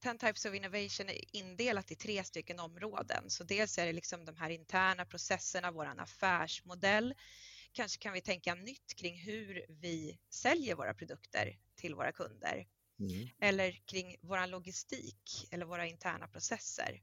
10 0.03 0.17
Types 0.17 0.45
of 0.45 0.53
Innovation 0.53 1.09
är 1.09 1.35
indelat 1.35 1.91
i 1.91 1.95
tre 1.95 2.23
stycken 2.23 2.59
områden. 2.59 3.29
Så 3.29 3.43
dels 3.43 3.77
är 3.77 3.85
det 3.85 3.93
liksom 3.93 4.25
de 4.25 4.35
här 4.35 4.49
interna 4.49 5.05
processerna, 5.05 5.71
vår 5.71 5.85
affärsmodell. 5.85 7.13
Kanske 7.71 8.01
kan 8.01 8.13
vi 8.13 8.21
tänka 8.21 8.55
nytt 8.55 8.95
kring 8.95 9.17
hur 9.17 9.65
vi 9.69 10.19
säljer 10.29 10.75
våra 10.75 10.93
produkter 10.93 11.57
till 11.75 11.95
våra 11.95 12.11
kunder. 12.11 12.67
Mm. 12.99 13.29
Eller 13.39 13.71
kring 13.71 14.15
vår 14.21 14.47
logistik 14.47 15.47
eller 15.51 15.65
våra 15.65 15.87
interna 15.87 16.27
processer. 16.27 17.01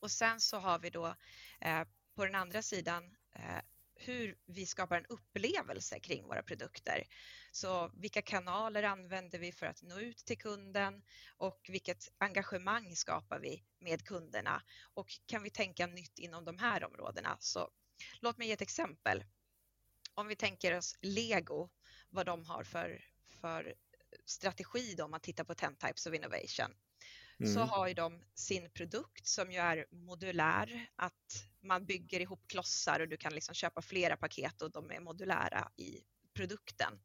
Och 0.00 0.10
sen 0.10 0.40
så 0.40 0.58
har 0.58 0.78
vi 0.78 0.90
då 0.90 1.16
eh, 1.60 1.82
på 2.14 2.24
den 2.24 2.34
andra 2.34 2.62
sidan 2.62 3.16
eh, 3.32 3.60
hur 4.00 4.38
vi 4.46 4.66
skapar 4.66 4.96
en 4.96 5.06
upplevelse 5.06 6.00
kring 6.00 6.26
våra 6.26 6.42
produkter. 6.42 7.06
Så 7.52 7.90
vilka 7.94 8.22
kanaler 8.22 8.82
använder 8.82 9.38
vi 9.38 9.52
för 9.52 9.66
att 9.66 9.82
nå 9.82 9.98
ut 9.98 10.18
till 10.18 10.38
kunden 10.38 11.02
och 11.36 11.66
vilket 11.68 12.08
engagemang 12.18 12.96
skapar 12.96 13.40
vi 13.40 13.64
med 13.78 14.04
kunderna 14.04 14.62
och 14.94 15.08
kan 15.26 15.42
vi 15.42 15.50
tänka 15.50 15.86
nytt 15.86 16.18
inom 16.18 16.44
de 16.44 16.58
här 16.58 16.84
områdena? 16.84 17.36
Så 17.40 17.70
låt 18.20 18.38
mig 18.38 18.46
ge 18.46 18.52
ett 18.52 18.62
exempel. 18.62 19.24
Om 20.14 20.28
vi 20.28 20.36
tänker 20.36 20.78
oss 20.78 20.96
Lego, 21.00 21.68
vad 22.10 22.26
de 22.26 22.44
har 22.44 22.64
för, 22.64 23.04
för 23.40 23.74
strategi 24.24 24.94
då, 24.94 25.04
om 25.04 25.10
man 25.10 25.20
tittar 25.20 25.44
på 25.44 25.54
10 25.54 25.70
Types 25.70 26.06
of 26.06 26.14
Innovation 26.14 26.74
mm. 27.40 27.54
så 27.54 27.60
har 27.60 27.88
ju 27.88 27.94
de 27.94 28.22
sin 28.34 28.70
produkt 28.70 29.26
som 29.26 29.52
ju 29.52 29.58
är 29.58 29.86
modulär, 29.90 30.86
att 30.96 31.44
man 31.62 31.86
bygger 31.86 32.20
ihop 32.20 32.48
klossar 32.48 33.00
och 33.00 33.08
du 33.08 33.16
kan 33.16 33.34
liksom 33.34 33.54
köpa 33.54 33.82
flera 33.82 34.16
paket 34.16 34.62
och 34.62 34.70
de 34.70 34.90
är 34.90 35.00
modulära 35.00 35.68
i 35.76 36.00
produkten. 36.34 37.00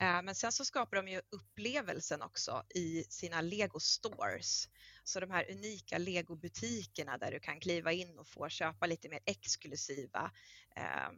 Eh, 0.00 0.22
men 0.22 0.34
sen 0.34 0.52
så 0.52 0.64
skapar 0.64 0.96
de 0.96 1.08
ju 1.08 1.20
upplevelsen 1.30 2.22
också 2.22 2.62
i 2.74 3.04
sina 3.08 3.40
Lego 3.40 3.80
stores. 3.80 4.68
Så 5.04 5.20
de 5.20 5.30
här 5.30 5.50
unika 5.50 5.98
Lego-butikerna 5.98 7.18
där 7.18 7.30
du 7.30 7.40
kan 7.40 7.60
kliva 7.60 7.92
in 7.92 8.18
och 8.18 8.28
få 8.28 8.48
köpa 8.48 8.86
lite 8.86 9.08
mer 9.08 9.20
exklusiva 9.26 10.30
eh, 10.76 11.10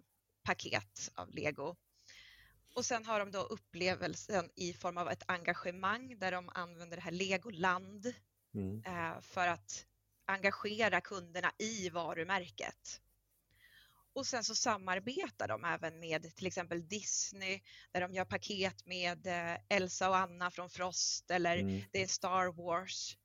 paket 0.42 1.10
av 1.14 1.34
Lego. 1.34 1.76
Och 2.74 2.84
sen 2.84 3.04
har 3.04 3.20
de 3.20 3.30
då 3.30 3.38
upplevelsen 3.38 4.50
i 4.56 4.72
form 4.72 4.98
av 4.98 5.10
ett 5.10 5.22
engagemang 5.26 6.18
där 6.18 6.32
de 6.32 6.48
använder 6.54 6.96
det 6.96 7.02
här 7.02 7.10
Legoland 7.10 8.14
mm. 8.56 8.82
Eh, 8.84 9.20
för 9.20 9.48
att 9.48 9.86
engagera 10.26 11.00
kunderna 11.00 11.52
i 11.58 11.88
varumärket. 11.88 13.00
Och 14.12 14.26
sen 14.26 14.44
så 14.44 14.54
samarbetar 14.54 15.48
de 15.48 15.64
även 15.64 16.00
med 16.00 16.34
till 16.36 16.46
exempel 16.46 16.88
Disney 16.88 17.60
där 17.92 18.00
de 18.00 18.12
gör 18.12 18.24
paket 18.24 18.86
med 18.86 19.26
eh, 19.26 19.58
Elsa 19.68 20.08
och 20.08 20.16
Anna 20.16 20.50
från 20.50 20.70
Frost 20.70 21.30
eller 21.30 21.58
mm. 21.58 21.82
det 21.92 22.02
är 22.02 22.06
Star 22.06 22.52
Wars. 22.52 23.16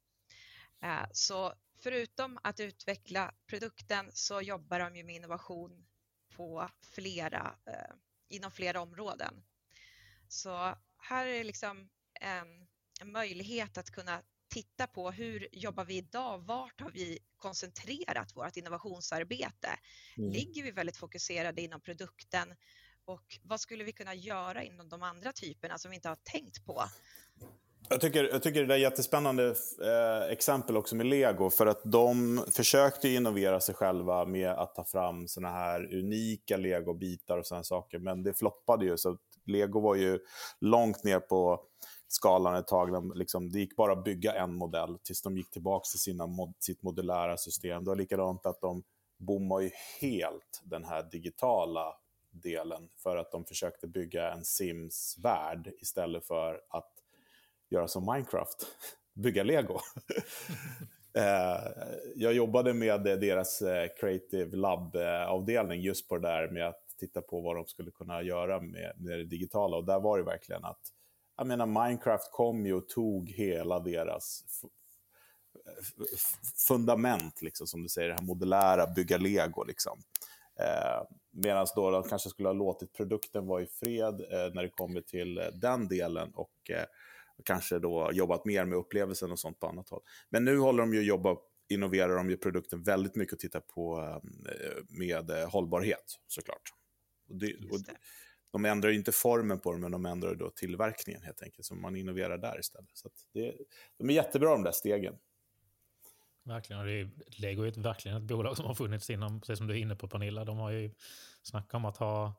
Eh, 0.82 1.06
så 1.12 1.54
förutom 1.80 2.40
att 2.44 2.60
utveckla 2.60 3.34
produkten 3.48 4.12
så 4.14 4.42
jobbar 4.42 4.80
de 4.80 4.96
ju 4.96 5.04
med 5.04 5.16
innovation 5.16 5.86
på 6.36 6.70
flera, 6.82 7.56
inom 8.30 8.52
flera 8.52 8.82
områden. 8.82 9.44
Så 10.28 10.76
här 10.98 11.26
är 11.28 11.44
liksom 11.44 11.90
en, 12.14 12.68
en 13.02 13.12
möjlighet 13.12 13.78
att 13.78 13.92
kunna 13.92 14.22
titta 14.52 14.88
på 14.88 15.12
hur 15.12 15.48
jobbar 15.52 15.86
vi 15.86 15.98
idag? 15.98 16.40
Vart 16.40 16.82
har 16.82 16.92
vi 16.92 17.20
koncentrerat 17.38 18.36
vårt 18.36 18.58
innovationsarbete? 18.58 19.70
Mm. 20.18 20.32
Ligger 20.32 20.64
vi 20.64 20.72
väldigt 20.72 20.98
fokuserade 20.98 21.62
inom 21.62 21.82
produkten? 21.82 22.48
Och 23.06 23.24
vad 23.44 23.60
skulle 23.60 23.84
vi 23.84 23.92
kunna 23.92 24.16
göra 24.16 24.64
inom 24.64 24.90
de 24.90 25.04
andra 25.04 25.32
typerna 25.32 25.78
som 25.78 25.92
vi 25.92 25.96
inte 25.96 26.10
har 26.10 26.16
tänkt 26.24 26.66
på? 26.66 26.84
Jag 27.90 28.02
tycker, 28.02 28.24
jag 28.24 28.44
tycker 28.44 28.66
det 28.66 28.74
är 28.74 28.78
ett 28.78 28.82
jättespännande 28.82 29.56
eh, 29.82 30.32
exempel 30.32 30.78
också 30.78 30.96
med 30.96 31.06
Lego. 31.06 31.50
För 31.50 31.66
att 31.66 31.82
de 31.84 32.46
försökte 32.52 33.10
innovera 33.10 33.60
sig 33.60 33.76
själva 33.76 34.26
med 34.26 34.50
att 34.50 34.76
ta 34.76 34.86
fram 34.86 35.28
såna 35.28 35.50
här 35.50 35.96
unika 35.96 36.58
Lego-bitar 36.58 37.38
och 37.38 37.46
sådana 37.46 37.64
saker. 37.64 38.00
Men 38.00 38.24
det 38.24 38.34
floppade 38.34 38.86
ju. 38.86 38.98
Så 38.98 39.18
Lego 39.46 39.80
var 39.80 39.96
ju 39.96 40.20
långt 40.62 41.04
ner 41.04 41.20
på 41.20 41.71
skalan 42.12 42.56
ett 42.56 42.68
tag. 42.68 43.18
Liksom, 43.18 43.52
det 43.52 43.60
gick 43.60 43.76
bara 43.76 43.92
att 43.92 44.04
bygga 44.04 44.34
en 44.34 44.54
modell 44.54 44.98
tills 45.04 45.22
de 45.22 45.38
gick 45.38 45.52
tillbaka 45.52 45.84
till 45.84 46.00
sina, 46.00 46.28
sitt 46.60 46.84
modulära 46.84 47.38
system. 47.38 47.84
Det 47.84 47.90
var 47.90 47.96
likadant 47.96 48.46
att 48.46 48.62
de 48.62 48.84
bommade 49.18 49.64
ju 49.64 49.72
helt 50.00 50.62
den 50.64 50.86
här 50.86 51.04
digitala 51.04 51.96
delen 52.32 52.90
för 52.98 53.18
att 53.18 53.32
de 53.32 53.46
försökte 53.46 53.88
bygga 53.88 54.32
en 54.32 54.46
Sims-värld 54.46 55.74
istället 55.80 56.26
för 56.26 56.62
att 56.70 56.92
göra 57.70 57.88
som 57.88 58.06
Minecraft, 58.06 58.66
bygga 59.14 59.44
lego. 59.44 59.80
Eh, 61.14 61.72
jag 62.16 62.34
jobbade 62.34 62.74
med 62.74 63.04
deras 63.04 63.62
eh, 63.62 63.88
Creative 64.00 64.58
Lab-avdelning 64.58 65.82
just 65.82 66.10
på 66.10 66.18
det 66.18 66.28
där 66.28 66.48
med 66.48 66.68
att 66.68 66.96
titta 67.00 67.22
på 67.22 67.42
vad 67.42 67.56
de 67.56 67.66
skulle 67.66 67.92
kunna 67.92 68.22
göra 68.22 68.62
med 68.62 68.94
det 68.98 69.24
digitala. 69.24 69.78
Och 69.78 69.86
där 69.86 70.00
var 70.00 70.18
det 70.18 70.24
verkligen 70.24 70.66
att 70.66 70.80
jag 71.38 71.48
menar, 71.48 71.66
Minecraft 71.66 72.32
kom 72.32 72.66
ju 72.66 72.74
och 72.74 72.90
tog 72.90 73.30
hela 73.30 73.80
deras 73.80 74.44
fundament, 76.68 77.42
liksom, 77.42 77.68
som 77.68 77.84
du 77.84 77.90
säger, 77.90 78.10
det 78.10 78.16
här 78.16 78.26
modulära, 78.26 78.88
bygga 78.88 79.18
lego. 79.18 79.64
Liksom. 79.64 80.00
Eh, 80.60 81.08
Medan 81.34 81.68
då 81.76 81.92
de 81.92 82.04
kanske 82.04 82.30
skulle 82.30 82.50
ha 82.50 82.54
låtit 82.54 82.94
produkten 82.94 83.48
vara 83.48 83.62
i 83.62 83.68
fred 83.68 84.22
eh, 84.22 84.54
när 84.54 84.64
det 84.64 84.70
kommer 84.70 85.02
till 85.02 85.38
eh, 85.38 85.46
den 85.46 85.88
delen 85.88 86.32
och 86.36 86.70
eh, 86.70 86.86
kanske 87.46 87.80
då 87.80 88.10
jobbat 88.14 88.46
mer 88.46 88.66
med 88.66 88.78
upplevelsen 88.78 89.32
och 89.32 89.40
sånt 89.40 89.60
på 89.60 89.68
annat 89.68 89.90
håll. 89.90 90.02
Men 90.30 90.46
nu 90.46 90.58
håller 90.58 90.84
de 90.84 90.94
ju 90.94 91.02
jobba 91.02 91.38
innoverar 91.70 92.16
de 92.16 92.30
ju 92.30 92.38
produkten 92.38 92.84
väldigt 92.84 93.16
mycket 93.16 93.34
och 93.34 93.40
tittar 93.40 93.60
på 93.60 94.00
eh, 94.00 94.84
med 94.90 95.30
eh, 95.30 95.50
hållbarhet 95.50 96.20
såklart. 96.28 96.74
Och 97.30 97.36
det, 97.36 97.56
och 97.72 97.80
de 98.52 98.66
ändrar 98.66 98.92
inte 98.92 99.12
formen 99.12 99.60
på 99.60 99.72
dem, 99.72 99.82
men 99.82 99.92
de 99.92 100.06
ändrar 100.06 100.36
då 100.36 100.50
tillverkningen 100.50 101.22
helt 101.22 101.42
enkelt. 101.42 101.66
Så 101.66 101.76
man 101.76 101.96
innoverar 101.96 102.38
där 102.38 102.60
istället. 102.60 102.90
Så 102.94 103.10
det, 103.34 103.56
de 103.98 104.10
är 104.10 104.14
jättebra 104.14 104.50
de 104.50 104.64
där 104.64 104.72
stegen. 104.72 105.18
Verkligen. 106.44 106.80
Och 106.80 106.86
det 106.86 106.92
är, 106.92 107.10
Lego 107.28 107.64
är 107.64 107.68
ett, 107.68 107.78
verkligen 107.78 108.18
ett 108.18 108.24
bolag 108.24 108.58
som 108.58 108.66
har 108.66 108.74
funnits 108.74 109.10
inom, 109.10 109.42
precis 109.42 109.58
som 109.58 109.68
du 109.68 109.74
är 109.74 109.78
inne 109.78 109.96
på 109.96 110.08
Pernilla, 110.08 110.46
de 110.46 110.58
har 110.58 110.72
ju 110.72 110.94
snackat 111.42 111.74
om 111.74 111.86
att 111.86 111.98
ha, 111.98 112.34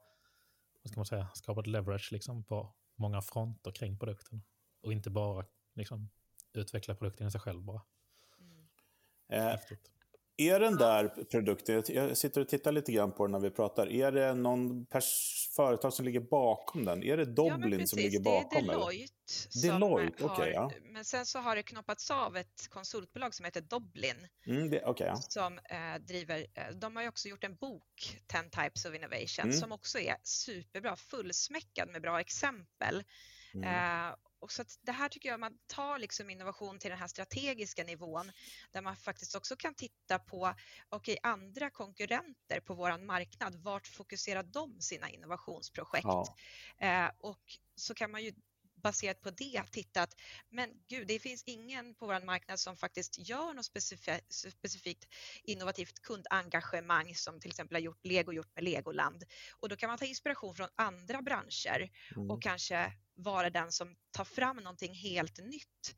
vad 0.82 0.90
ska 0.90 0.98
man 0.98 1.06
säga, 1.06 1.28
skapat 1.34 1.66
leverage 1.66 2.12
liksom 2.12 2.44
på 2.44 2.74
många 2.96 3.22
fronter 3.22 3.70
kring 3.70 3.98
produkten. 3.98 4.42
Och 4.82 4.92
inte 4.92 5.10
bara 5.10 5.44
liksom, 5.74 6.10
utveckla 6.52 6.94
produkten 6.94 7.26
i 7.26 7.30
sig 7.30 7.40
själv 7.40 7.62
bara. 7.62 7.82
Mm. 8.40 9.48
Eh, 9.48 9.58
är 10.36 10.60
den 10.60 10.76
där 10.76 11.08
produkten, 11.08 11.82
jag 11.88 12.16
sitter 12.16 12.40
och 12.40 12.48
tittar 12.48 12.72
lite 12.72 12.92
grann 12.92 13.12
på 13.12 13.24
den 13.26 13.32
när 13.32 13.40
vi 13.40 13.50
pratar, 13.50 13.92
är 13.92 14.12
det 14.12 14.34
någon 14.34 14.86
företag 15.56 15.92
som 15.92 16.04
ligger 16.04 16.20
bakom 16.20 16.84
den? 16.84 17.02
Är 17.02 17.16
det 17.16 17.24
Doblin 17.24 17.80
ja, 17.80 17.86
som 17.86 17.98
ligger 17.98 18.20
bakom? 18.20 18.66
Det 18.66 18.72
är 18.72 18.78
Deloitte. 18.78 19.12
Deloitte, 19.62 20.24
okay, 20.24 20.52
ja. 20.52 20.72
Men 20.82 21.04
sen 21.04 21.26
så 21.26 21.38
har 21.38 21.56
det 21.56 21.62
knoppats 21.62 22.10
av 22.10 22.36
ett 22.36 22.68
konsultbolag 22.68 23.34
som 23.34 23.44
heter 23.44 23.60
Doblin. 23.60 24.28
Mm, 24.46 24.70
det, 24.70 24.84
okay, 24.84 25.06
ja. 25.06 25.16
Som 25.16 25.58
eh, 25.58 26.00
driver, 26.00 26.46
eh, 26.54 26.74
de 26.74 26.96
har 26.96 27.02
ju 27.02 27.08
också 27.08 27.28
gjort 27.28 27.44
en 27.44 27.56
bok, 27.56 28.18
10 28.26 28.42
Types 28.42 28.84
of 28.84 28.94
Innovation, 28.94 29.44
mm. 29.44 29.52
som 29.52 29.72
också 29.72 29.98
är 29.98 30.16
superbra, 30.22 30.96
fullsmäckad 30.96 31.88
med 31.88 32.02
bra 32.02 32.20
exempel. 32.20 33.04
Mm. 33.54 33.64
Eh, 33.64 34.14
och 34.42 34.52
så 34.52 34.64
det 34.80 34.92
här 34.92 35.08
tycker 35.08 35.28
jag 35.28 35.40
man 35.40 35.58
tar 35.66 35.98
liksom 35.98 36.30
innovation 36.30 36.78
till 36.78 36.90
den 36.90 36.98
här 36.98 37.06
strategiska 37.06 37.84
nivån 37.84 38.32
där 38.70 38.82
man 38.82 38.96
faktiskt 38.96 39.34
också 39.34 39.56
kan 39.56 39.74
titta 39.74 40.18
på 40.18 40.54
okay, 40.90 41.16
andra 41.22 41.70
konkurrenter 41.70 42.60
på 42.60 42.74
våran 42.74 43.06
marknad. 43.06 43.54
Vart 43.54 43.86
fokuserar 43.86 44.42
de 44.42 44.80
sina 44.80 45.10
innovationsprojekt? 45.10 46.04
Ja. 46.04 46.36
Eh, 46.78 47.10
och 47.18 47.42
så 47.74 47.94
kan 47.94 48.10
man 48.10 48.24
ju 48.24 48.32
baserat 48.82 49.20
på 49.20 49.30
det 49.30 49.62
titta 49.72 50.02
att 50.02 50.14
men 50.50 50.70
gud, 50.88 51.06
det 51.06 51.18
finns 51.18 51.42
ingen 51.46 51.94
på 51.94 52.06
vår 52.06 52.24
marknad 52.24 52.60
som 52.60 52.76
faktiskt 52.76 53.28
gör 53.28 53.54
något 53.54 53.64
specifikt, 53.64 54.32
specifikt 54.32 55.04
innovativt 55.42 56.02
kundengagemang 56.02 57.14
som 57.14 57.40
till 57.40 57.50
exempel 57.50 57.74
har 57.74 57.80
gjort 57.80 58.04
Lego 58.04 58.32
gjort 58.32 58.54
med 58.54 58.64
Legoland. 58.64 59.24
Och 59.60 59.68
då 59.68 59.76
kan 59.76 59.88
man 59.88 59.98
ta 59.98 60.04
inspiration 60.04 60.54
från 60.54 60.68
andra 60.76 61.22
branscher 61.22 61.90
mm. 62.16 62.30
och 62.30 62.42
kanske 62.42 62.92
vara 63.14 63.50
den 63.50 63.72
som 63.72 63.96
tar 64.10 64.24
fram 64.24 64.56
någonting 64.56 64.94
helt 64.94 65.38
nytt. 65.38 65.96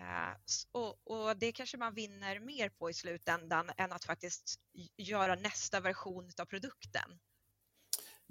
Uh, 0.00 0.36
och, 0.72 1.10
och, 1.10 1.36
det 1.36 1.52
kanske 1.52 1.76
man 1.76 1.94
vinner 1.94 2.40
mer 2.40 2.68
på 2.68 2.90
i 2.90 2.94
slutändan 2.94 3.70
än 3.76 3.92
att 3.92 4.04
faktiskt 4.04 4.60
göra 4.96 5.34
nästa 5.34 5.80
version 5.80 6.30
av 6.40 6.44
produkten. 6.44 7.18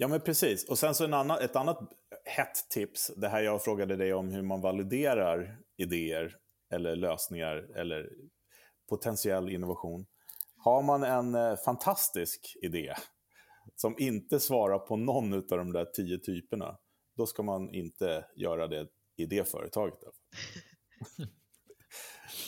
Ja, 0.02 0.08
men 0.08 0.22
precis. 0.22 0.70
Och 0.70 0.80
sen 0.80 0.96
så 0.96 1.04
en 1.04 1.14
annan, 1.14 1.40
ett 1.40 1.56
annat 1.56 1.80
hett 2.26 2.70
tips, 2.70 3.12
det 3.18 3.30
här 3.30 3.42
jag 3.42 3.64
frågade 3.64 3.96
dig 3.96 4.14
om 4.14 4.30
hur 4.30 4.42
man 4.42 4.62
validerar 4.62 5.60
idéer. 5.78 6.38
eller 6.72 6.96
lösningar 6.96 7.56
eller 7.76 8.10
potentiell 8.90 9.50
innovation. 9.50 10.06
Har 10.58 10.82
man 10.82 11.04
en 11.04 11.36
eh, 11.36 11.56
fantastisk 11.66 12.58
idé 12.62 12.96
som 13.76 13.96
inte 14.00 14.40
svarar 14.40 14.80
på 14.80 14.96
någon 14.96 15.34
av 15.34 15.42
de 15.48 15.72
där 15.72 15.86
tio 15.86 16.18
typerna, 16.18 16.78
då 17.18 17.26
ska 17.26 17.44
man 17.44 17.74
inte 17.74 18.26
göra 18.36 18.68
det 18.68 18.88
i 19.18 19.26
det 19.26 19.50
företaget. 19.50 20.00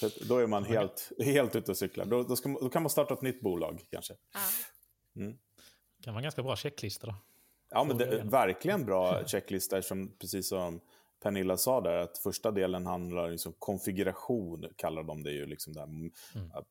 då 0.27 0.37
är 0.37 0.47
man 0.47 0.63
helt, 0.63 1.11
helt 1.23 1.55
ute 1.55 1.71
och 1.71 1.77
cyklar. 1.77 2.05
Då, 2.05 2.23
då, 2.23 2.35
ska, 2.35 2.49
då, 2.49 2.69
kan 2.69 2.83
man 2.83 2.89
starta 2.89 3.13
ett 3.13 3.21
nytt 3.21 3.41
bolag 3.41 3.81
kanske. 3.91 4.13
Mm. 5.15 5.31
Det 5.97 6.03
kan 6.03 6.13
vara 6.13 6.19
en 6.19 6.23
ganska 6.23 6.43
bra 6.43 6.55
checklista 6.55 7.07
då. 7.07 7.15
Ja, 7.71 7.84
men 7.84 7.97
det 7.97 8.23
verkligen 8.23 8.86
bra 8.86 9.25
checklista 9.25 9.81
som 9.81 10.12
precis 10.19 10.47
som 10.47 10.79
Pernilla 11.23 11.57
sa 11.57 11.81
där, 11.81 11.97
att 11.97 12.17
första 12.17 12.51
delen 12.51 12.86
handlar 12.86 13.23
om 13.23 13.31
liksom 13.31 13.53
konfiguration, 13.60 14.65
kallar 14.75 15.03
de 15.03 15.23
det 15.23 15.31
ju, 15.31 15.45
liksom 15.45 15.73
där, 15.73 15.84
mm. 15.84 16.12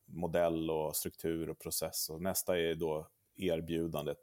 modell 0.04 0.70
och 0.70 0.96
struktur 0.96 1.50
och 1.50 1.58
process. 1.58 2.10
Och 2.10 2.22
nästa 2.22 2.58
är 2.58 2.74
då 2.74 3.08
erbjudandet 3.36 4.18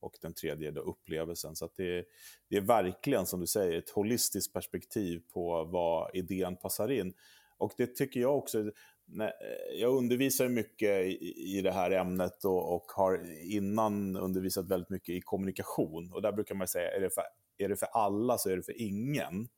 och 0.00 0.16
den 0.20 0.34
tredje 0.34 0.68
är 0.68 0.72
då 0.72 0.80
upplevelsen. 0.80 1.56
Så 1.56 1.68
det 1.76 1.98
är, 1.98 2.04
det, 2.48 2.56
är, 2.56 2.60
verkligen, 2.60 3.26
som 3.26 3.40
du 3.40 3.46
säger, 3.46 3.78
ett 3.78 3.90
holistiskt 3.90 4.52
perspektiv 4.52 5.22
på 5.32 5.64
vad 5.64 6.10
idén 6.14 6.56
passar 6.56 6.90
in. 6.90 7.14
Och 7.58 7.72
det 7.76 7.96
tycker 7.96 8.20
jag 8.20 8.38
också, 8.38 8.70
Eh, 9.20 9.80
jag 9.80 9.96
undervisar 9.96 10.48
mycket 10.48 11.06
i 11.36 11.60
det 11.64 11.72
här 11.72 11.90
ämnet 11.90 12.44
och, 12.44 12.92
har 12.92 13.20
innan 13.42 14.16
undervisat 14.16 14.68
väldigt 14.68 14.90
mycket 14.90 15.14
i 15.14 15.20
kommunikation. 15.20 16.12
Och 16.12 16.22
där 16.22 16.32
brukar 16.32 16.54
man 16.54 16.68
säga, 16.68 16.96
är 16.96 17.00
det 17.00 17.10
för, 17.10 17.22
är 17.58 17.68
det 17.68 17.76
för 17.76 17.88
alla 17.92 18.38
så 18.38 18.50
är 18.50 18.56
det 18.56 18.62
för 18.62 18.80
ingen. 18.80 19.48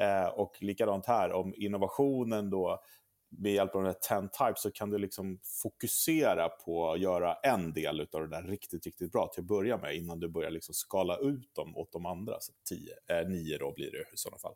Eh, 0.00 0.26
och 0.26 0.56
likadant 0.60 1.06
här, 1.06 1.32
om 1.32 1.54
innovationen 1.56 2.50
då 2.50 2.82
med 3.28 3.52
hjälp 3.52 3.74
av 3.74 3.82
den 3.82 3.94
här 4.08 4.20
10 4.20 4.28
types 4.28 4.62
så 4.62 4.70
kan 4.70 4.90
du 4.90 4.98
liksom 4.98 5.38
fokusera 5.62 6.48
på 6.48 6.92
att 6.92 7.00
göra 7.00 7.34
en 7.34 7.72
del 7.72 8.00
av 8.00 8.20
det 8.20 8.28
där 8.28 8.42
riktigt, 8.42 8.86
riktigt 8.86 9.12
bra 9.12 9.30
till 9.34 9.40
att 9.40 9.46
börja 9.46 9.76
med 9.76 9.96
innan 9.96 10.20
du 10.20 10.28
börjar 10.28 10.50
liksom 10.50 10.74
skala 10.74 11.18
ut 11.18 11.54
dem 11.54 11.76
åt 11.76 11.92
de 11.92 12.06
andra. 12.06 12.40
Så 12.40 12.52
tio, 12.68 12.94
eh, 13.08 13.28
nio 13.28 13.58
då 13.58 13.72
blir 13.72 13.90
det 13.90 13.98
i 13.98 14.16
sådana 14.16 14.38
fall. 14.38 14.54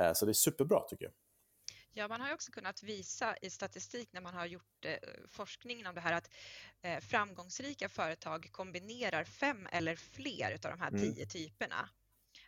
Eh, 0.00 0.12
så 0.12 0.24
det 0.24 0.30
är 0.30 0.34
superbra 0.34 0.80
tycker 0.88 1.04
jag. 1.04 1.12
Ja, 1.98 2.08
man 2.08 2.20
har 2.20 2.34
också 2.34 2.52
kunnat 2.52 2.82
visa 2.82 3.36
i 3.42 3.50
statistik 3.50 4.12
när 4.12 4.20
man 4.20 4.34
har 4.34 4.46
gjort 4.46 4.84
eh, 4.84 4.96
forskning 5.28 5.86
om 5.86 5.94
det 5.94 6.00
här 6.00 6.12
att 6.12 6.30
eh, 6.82 7.00
framgångsrika 7.00 7.88
företag 7.88 8.48
kombinerar 8.52 9.24
fem 9.24 9.68
eller 9.72 9.96
fler 9.96 10.52
av 10.52 10.70
de 10.70 10.80
här 10.80 10.88
mm. 10.88 11.00
tio 11.00 11.26
typerna. 11.26 11.88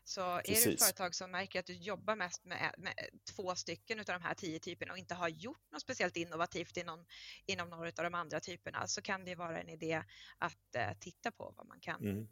Så 0.05 0.41
Precis. 0.47 0.67
är 0.67 0.71
det 0.71 0.77
företag 0.77 1.15
som 1.15 1.31
märker 1.31 1.61
att 1.61 1.67
du 1.67 1.75
jobbar 1.75 2.17
mest 2.17 2.45
med, 2.45 2.75
med, 2.79 2.95
två 3.37 3.55
stycken 3.55 3.99
av 3.99 4.05
de 4.05 4.23
här 4.23 4.35
tio 4.35 4.59
typerna 4.59 4.93
och 4.93 4.99
inte 4.99 5.15
har 5.15 5.29
gjort 5.29 5.73
något 5.73 5.83
speciellt 5.83 6.17
innovativt 6.17 6.77
inom, 6.77 7.05
inom 7.47 7.71
några 7.71 7.87
av 7.87 8.05
de 8.05 8.15
andra 8.15 8.41
typerna 8.41 8.87
så 8.87 9.03
kan 9.03 9.25
det 9.25 9.35
vara 9.35 9.61
en 9.61 9.69
idé 9.69 10.03
att 10.39 10.77
uh, 10.77 10.99
titta 11.01 11.31
på 11.31 11.55
vad 11.57 11.67
man 11.67 11.81
kan 11.81 12.01
mm. 12.01 12.19
uh, 12.19 12.29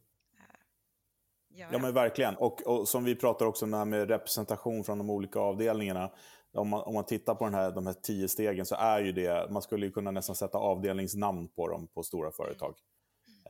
göra. 1.48 1.72
Ja 1.72 1.78
men 1.78 1.94
verkligen. 1.94 2.36
Och, 2.36 2.66
och, 2.66 2.88
som 2.88 3.04
vi 3.04 3.16
pratar 3.16 3.46
också 3.46 3.64
om 3.64 3.90
med 3.90 4.08
representation 4.08 4.84
från 4.84 4.98
de 4.98 5.10
olika 5.10 5.38
avdelningarna. 5.38 6.10
Om 6.56 6.68
man, 6.68 6.82
om 6.82 6.94
man 6.94 7.04
tittar 7.04 7.34
på 7.34 7.44
den 7.44 7.54
här, 7.54 7.70
de 7.70 7.86
här 7.86 7.94
tio 8.02 8.28
stegen 8.28 8.66
så 8.66 8.74
är 8.74 9.00
ju 9.00 9.12
det, 9.12 9.50
man 9.50 9.62
skulle 9.62 9.86
ju 9.86 9.92
kunna 9.92 10.10
nästan 10.10 10.36
sätta 10.36 10.58
avdelningsnamn 10.58 11.48
på 11.48 11.68
dem 11.68 11.88
på 11.94 12.02
stora 12.02 12.32
företag. 12.32 12.74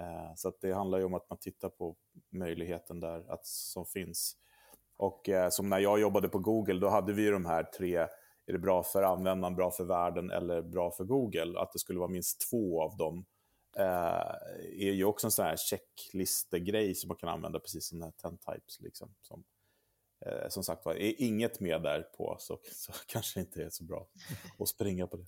Mm. 0.00 0.16
Eh, 0.16 0.32
så 0.36 0.52
det 0.60 0.72
handlar 0.72 0.98
ju 0.98 1.04
om 1.04 1.14
att 1.14 1.30
man 1.30 1.38
tittar 1.38 1.68
på 1.68 1.96
möjligheten 2.30 3.00
där 3.00 3.32
att, 3.32 3.46
som 3.46 3.86
finns. 3.86 4.36
Och 4.96 5.28
eh, 5.28 5.48
som 5.48 5.68
när 5.68 5.78
jag 5.78 6.00
jobbade 6.00 6.28
på 6.28 6.38
Google, 6.38 6.80
då 6.80 6.88
hade 6.88 7.12
vi 7.12 7.30
de 7.30 7.46
här 7.46 7.62
tre, 7.62 7.96
är 8.46 8.52
det 8.52 8.58
bra 8.58 8.82
för 8.82 9.02
användaren, 9.02 9.56
bra 9.56 9.70
för 9.70 9.84
världen 9.84 10.30
eller 10.30 10.62
bra 10.62 10.90
för 10.90 11.04
Google? 11.04 11.60
Att 11.60 11.72
det 11.72 11.78
skulle 11.78 11.98
vara 11.98 12.10
minst 12.10 12.50
två 12.50 12.82
av 12.82 12.96
dem 12.96 13.26
eh, 13.76 14.34
är 14.88 14.92
ju 14.92 15.04
också 15.04 15.26
en 15.26 15.30
sån 15.30 15.44
här 15.44 15.56
checklistegrej 15.56 16.94
som 16.94 17.08
man 17.08 17.16
kan 17.16 17.28
använda 17.28 17.60
precis 17.60 17.88
som 17.88 17.98
den 17.98 18.12
här 18.22 18.30
10 18.30 18.38
types. 18.54 18.80
Liksom, 18.80 19.14
som, 19.20 19.44
eh, 20.26 20.48
som 20.48 20.64
sagt 20.64 20.84
var, 20.84 20.94
är 20.94 21.14
inget 21.18 21.60
med 21.60 21.82
där 21.82 22.02
på 22.02 22.36
så, 22.38 22.58
så 22.72 22.92
kanske 23.06 23.40
inte 23.40 23.62
är 23.62 23.70
så 23.70 23.84
bra 23.84 24.06
att 24.58 24.68
springa 24.68 25.06
på 25.06 25.16
det. 25.16 25.26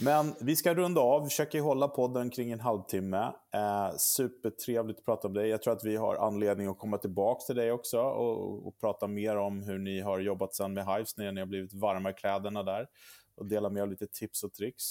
Men 0.00 0.34
vi 0.40 0.56
ska 0.56 0.74
runda 0.74 1.00
av, 1.00 1.22
vi 1.22 1.28
försöker 1.28 1.60
hålla 1.60 1.88
podden 1.88 2.30
kring 2.30 2.52
en 2.52 2.60
halvtimme. 2.60 3.32
Eh, 3.54 3.90
supertrevligt 3.96 4.98
att 4.98 5.04
prata 5.04 5.28
om 5.28 5.34
dig. 5.34 5.48
Jag 5.48 5.62
tror 5.62 5.72
att 5.72 5.84
vi 5.84 5.96
har 5.96 6.16
anledning 6.16 6.66
att 6.66 6.78
komma 6.78 6.98
tillbaka 6.98 7.44
till 7.46 7.56
dig 7.56 7.72
också 7.72 8.00
och, 8.00 8.66
och 8.66 8.80
prata 8.80 9.06
mer 9.06 9.36
om 9.36 9.62
hur 9.62 9.78
ni 9.78 10.00
har 10.00 10.18
jobbat 10.18 10.54
sen 10.54 10.74
med 10.74 10.86
Hives 10.86 11.16
när 11.16 11.32
ni 11.32 11.40
har 11.40 11.46
blivit 11.46 11.74
varma 11.74 12.10
i 12.10 12.12
kläderna 12.12 12.62
där 12.62 12.86
och 13.36 13.46
dela 13.46 13.70
med 13.70 13.82
er 13.82 13.86
lite 13.86 14.06
tips 14.06 14.42
och 14.42 14.54
tricks. 14.54 14.84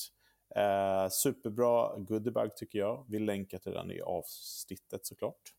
Eh, 0.55 1.09
superbra 1.09 1.97
goodiebag 1.97 2.55
tycker 2.55 2.79
jag. 2.79 3.05
Vi 3.09 3.19
länkar 3.19 3.57
till 3.57 3.71
den 3.71 3.91
i 3.91 4.01
avsnittet 4.01 5.05
såklart. 5.05 5.53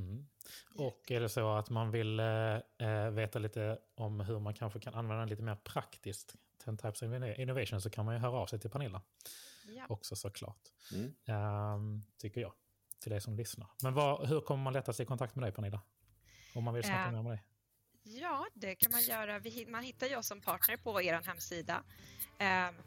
Mm. 0.00 0.26
Och 0.74 1.10
är 1.10 1.20
det 1.20 1.28
så 1.28 1.52
att 1.52 1.70
man 1.70 1.90
vill 1.90 2.20
eh, 2.20 2.56
eh 2.78 3.10
veta 3.10 3.38
lite 3.38 3.78
om 3.94 4.20
hur 4.20 4.38
man 4.38 4.54
kanske 4.54 4.80
kan 4.80 4.94
använda 4.94 5.20
den 5.20 5.28
lite 5.28 5.42
mer 5.42 5.54
praktiskt 5.54 6.36
10 6.64 6.76
Types 6.76 7.02
of 7.02 7.38
Innovation 7.38 7.80
så 7.80 7.90
kan 7.90 8.04
man 8.04 8.14
ju 8.14 8.20
höra 8.20 8.36
av 8.36 8.46
sig 8.46 8.60
till 8.60 8.70
Pernilla. 8.70 9.02
Ja. 9.76 9.86
Också 9.88 10.16
såklart. 10.16 10.68
Mm. 10.92 11.14
Um, 11.74 12.04
tycker 12.18 12.40
jag. 12.40 12.52
Till 13.00 13.10
dig 13.10 13.20
som 13.20 13.36
lyssnar. 13.36 13.68
Men 13.82 13.94
vad, 13.94 14.28
hur 14.28 14.40
kommer 14.40 14.64
man 14.64 14.72
lättast 14.72 15.00
i 15.00 15.04
kontakt 15.04 15.34
med 15.34 15.44
dig 15.44 15.52
Pernilla? 15.52 15.80
Om 16.54 16.64
man 16.64 16.74
vill 16.74 16.84
snacka 16.84 17.06
uh, 17.06 17.12
mer 17.12 17.22
med 17.22 17.32
dig. 17.32 17.44
Ja, 18.02 18.46
det 18.54 18.74
kan 18.74 18.92
man 18.92 19.02
göra. 19.02 19.38
Vi, 19.38 19.66
man 19.66 19.82
hittar 19.82 20.06
ju 20.06 20.16
oss 20.16 20.26
som 20.26 20.40
partner 20.40 20.76
på 20.76 21.02
er 21.02 21.22
hemsida. 21.26 21.76
Uh, 21.76 21.82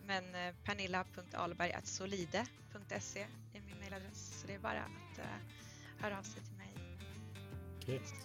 men 0.05 0.35
uh, 0.35 0.55
pernilla.alberg.solide.se 0.63 3.27
är 3.53 3.61
min 3.61 3.77
mejladress. 3.79 4.41
Så 4.41 4.47
det 4.47 4.53
är 4.53 4.59
bara 4.59 4.83
att 4.83 5.19
uh, 5.19 5.25
höra 5.99 6.19
av 6.19 6.23
sig 6.23 6.41
till. 6.41 6.52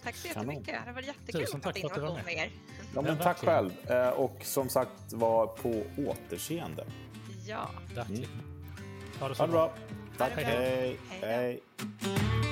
Tack 0.03 0.15
så 0.15 0.27
jättemycket. 0.27 0.85
Det 0.85 0.91
varit 0.91 1.05
jättekul 1.05 1.41
Tusen 1.41 1.57
att 1.57 1.63
prata 1.63 1.79
innovation 1.79 2.19
med 2.25 2.33
er. 2.33 2.51
Ja, 2.95 3.01
men 3.01 3.17
tack 3.17 3.37
själv. 3.37 3.71
Eh, 3.89 4.09
och 4.09 4.37
som 4.43 4.69
sagt 4.69 5.13
var 5.13 5.47
på 5.47 5.83
återseende. 5.97 6.85
Ja. 7.47 7.69
Verkligen. 7.95 8.23
Mm. 8.23 8.43
Ha 9.19 9.29
det 9.29 9.35
så 9.35 9.43
ha 9.43 9.47
bra. 9.47 9.67
bra. 9.67 9.75
Tack. 10.17 10.31
Hej. 10.35 10.97
hej. 11.09 11.19
hej. 11.21 12.48